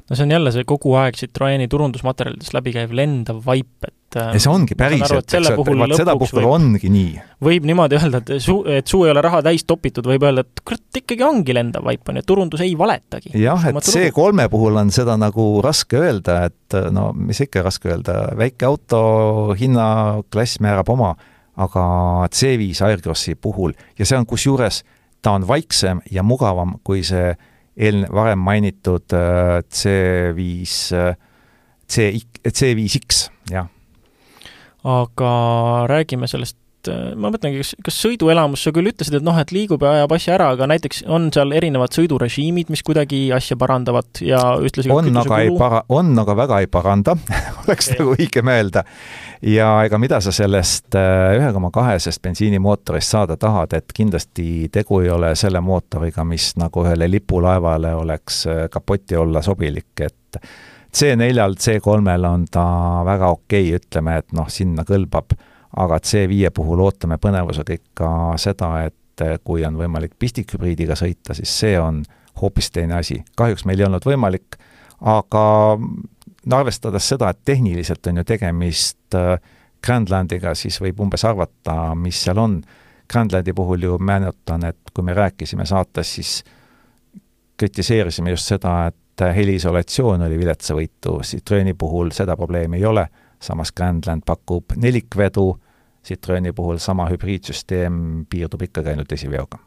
[0.10, 4.40] no see on jälle see kogu aeg Citroeni turundusmaterjalides läbi käiv lendav vaip, et ja
[4.40, 7.12] see ongi päriselt, eks ju, et vot sedapuhku ongi nii.
[7.44, 10.64] võib niimoodi öelda, et suu, et suu ei ole raha täis topitud, võib öelda, et
[10.66, 13.34] kurat, ikkagi ongi lendav vaip, on ju, turundus ei valetagi.
[13.42, 17.92] jah, et see kolme puhul on seda nagu raske öelda, et no mis ikka raske
[17.92, 19.02] öelda, väike auto
[19.60, 21.16] hinnaklass määrab oma,
[21.60, 21.84] aga
[22.36, 24.84] C5 Aircrossi puhul ja see on kusjuures,
[25.24, 27.34] ta on vaiksem ja mugavam kui see
[27.76, 31.16] eelne-, varem mainitud äh, C5
[31.86, 32.10] C,
[32.50, 33.68] C5X, jah
[34.86, 35.34] aga
[35.90, 36.60] räägime sellest
[37.18, 40.36] ma mõtlengi, kas, kas sõiduelamus, sa küll ütlesid, et noh, et liigub ja ajab asja
[40.38, 45.40] ära, aga näiteks on seal erinevad sõidurežiimid, mis kuidagi asja parandavad ja ühtlasi on, aga
[45.44, 47.16] ei para-, on, aga väga ei paranda
[47.64, 48.86] oleks nagu õigem öelda.
[49.46, 55.02] ja ega mida sa sellest äh, ühe koma kahesest bensiinimootorist saada tahad, et kindlasti tegu
[55.04, 60.42] ei ole selle mootoriga, mis nagu ühele lipulaevale oleks äh, kapoti olla sobilik, et
[60.96, 62.66] C4-l, C3-l on ta
[63.06, 65.36] väga okei okay,, ütleme, et noh, sinna kõlbab,
[65.82, 71.76] aga C5 puhul ootame põnevusega ikka seda, et kui on võimalik pistikhübriidiga sõita, siis see
[71.80, 72.04] on
[72.42, 73.22] hoopis teine asi.
[73.36, 74.58] kahjuks meil ei olnud võimalik,
[75.02, 75.44] aga
[76.46, 79.38] no arvestades seda, et tehniliselt on ju tegemist äh,
[79.86, 82.60] Grandlandiga, siis võib umbes arvata, mis seal on.
[83.12, 86.32] Grandlandi puhul ju meenutan, et kui me rääkisime saates, siis
[87.58, 93.06] kritiseerisime just seda, et et heliisolatsioon oli viletsavõitu, Citroeni puhul seda probleemi ei ole,
[93.40, 95.54] samas Grandland pakub nelikvedu,
[96.06, 99.60] Citroeni puhul sama hübriidsüsteem piirdub ikkagi ainult esiveoga.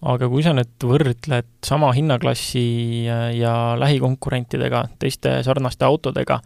[0.00, 3.04] aga kui sa nüüd võrdled sama hinnaklassi
[3.36, 6.40] ja lähikonkurentidega, teiste sarnaste autodega,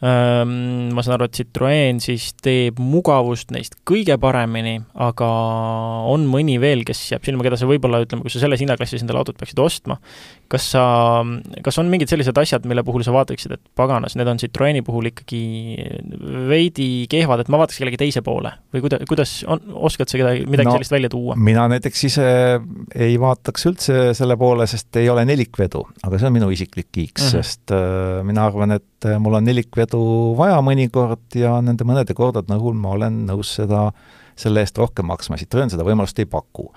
[0.00, 5.28] ma saan aru, et Citroen siis teeb mugavust neist kõige paremini, aga
[6.08, 9.20] on mõni veel, kes jääb silma, keda sa võib-olla, ütleme, kui sa selles hinnaklassis endale
[9.20, 9.98] autot peaksid ostma,
[10.50, 10.84] kas sa,
[11.66, 15.10] kas on mingid sellised asjad, mille puhul sa vaataksid, et paganas, need on Citroeni puhul
[15.12, 15.42] ikkagi
[16.48, 20.46] veidi kehvad, et ma vaataks kellegi teise poole või kuida-, kuidas on, oskad sa kedagi,
[20.48, 21.36] midagi no, sellist välja tuua?
[21.36, 22.30] mina näiteks ise
[22.96, 27.20] ei vaataks üldse selle poole, sest ei ole nelikvedu, aga see on minu isiklik kiiks
[27.20, 27.36] mm, -hmm.
[27.36, 29.89] sest äh, mina arvan, et et mul on nelikvedu
[30.38, 33.88] vaja mõnikord ja nende mõnede kordade nõul ma olen nõus seda,
[34.38, 36.70] selle eest rohkem maksma, Citroen seda võimalust ei paku.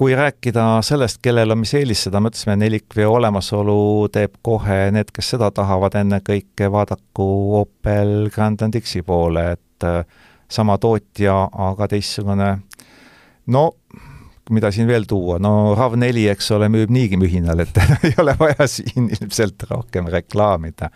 [0.00, 5.10] kui rääkida sellest, kellel on mis eelis, seda me ütlesime, nelikveo olemasolu teeb kohe need,
[5.12, 7.26] kes seda tahavad, ennekõike vaadaku
[7.58, 10.06] Opel Grand Dixi poole, et äh,
[10.48, 12.48] sama tootja, aga teistsugune
[13.52, 13.64] no
[14.50, 17.76] mida siin veel tuua, no RAV4, eks ole, müüb niigi mühinal, et
[18.08, 20.90] ei ole vaja siin ilmselt rohkem reklaamida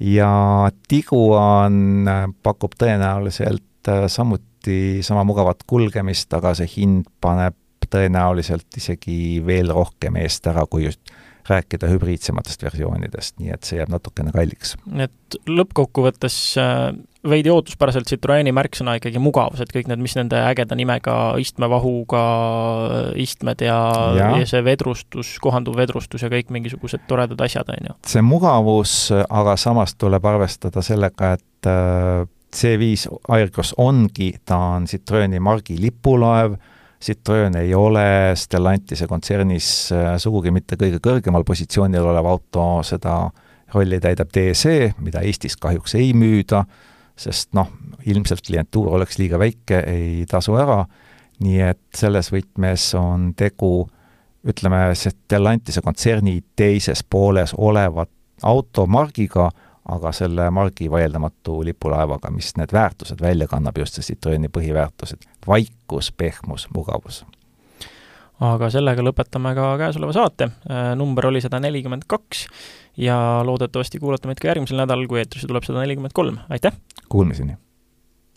[0.00, 2.08] ja Tiguan
[2.42, 10.18] pakub tõenäoliselt äh, samuti sama mugavat kulgemist, aga see hind paneb tõenäoliselt isegi veel rohkem
[10.18, 11.14] eest ära, kui just
[11.50, 14.76] rääkida hübriidsematest versioonidest, nii et see jääb natukene kalliks.
[15.02, 16.90] et lõppkokkuvõttes äh,
[17.26, 23.10] veidi ootuspäraselt Citroeni märksõna ikkagi mugavus, et kõik need, mis nende ägeda nimega istmevahuga äh,
[23.26, 23.80] istmed ja,
[24.18, 24.30] ja.
[24.40, 27.98] ja see vedrustus, kohanduv vedrustus ja kõik mingisugused toredad asjad, on ju.
[28.06, 32.24] see mugavus, aga samas tuleb arvestada sellega, et äh,
[32.56, 36.56] C5 Aircross ongi, ta on Citroeni margi lipulaev,
[37.02, 43.26] Citroen ei ole Stellantise kontsernis äh, sugugi mitte kõige kõrgemal positsioonil olev auto, seda
[43.74, 46.64] rolli täidab DSE, mida Eestis kahjuks ei müüda
[47.16, 47.70] sest noh,
[48.06, 50.82] ilmselt klientuur oleks liiga väike, ei tasu ära,
[51.42, 53.86] nii et selles võtmes on tegu
[54.46, 58.06] ütleme, Stellantise kontserni teises pooles oleva
[58.46, 59.48] automargiga,
[59.90, 66.12] aga selle margi vaieldamatu lipulaevaga, mis need väärtused välja kannab, just see Citroeni põhiväärtused, vaikus,
[66.12, 67.24] pehmus, mugavus
[68.44, 70.50] aga sellega lõpetame ka käesoleva saate,
[70.98, 72.46] number oli sada nelikümmend kaks
[73.00, 73.16] ja
[73.48, 76.76] loodetavasti kuulate meid ka järgmisel nädalal, kui eetrisse tuleb sada nelikümmend kolm, aitäh!
[77.08, 77.56] Kuulmiseni!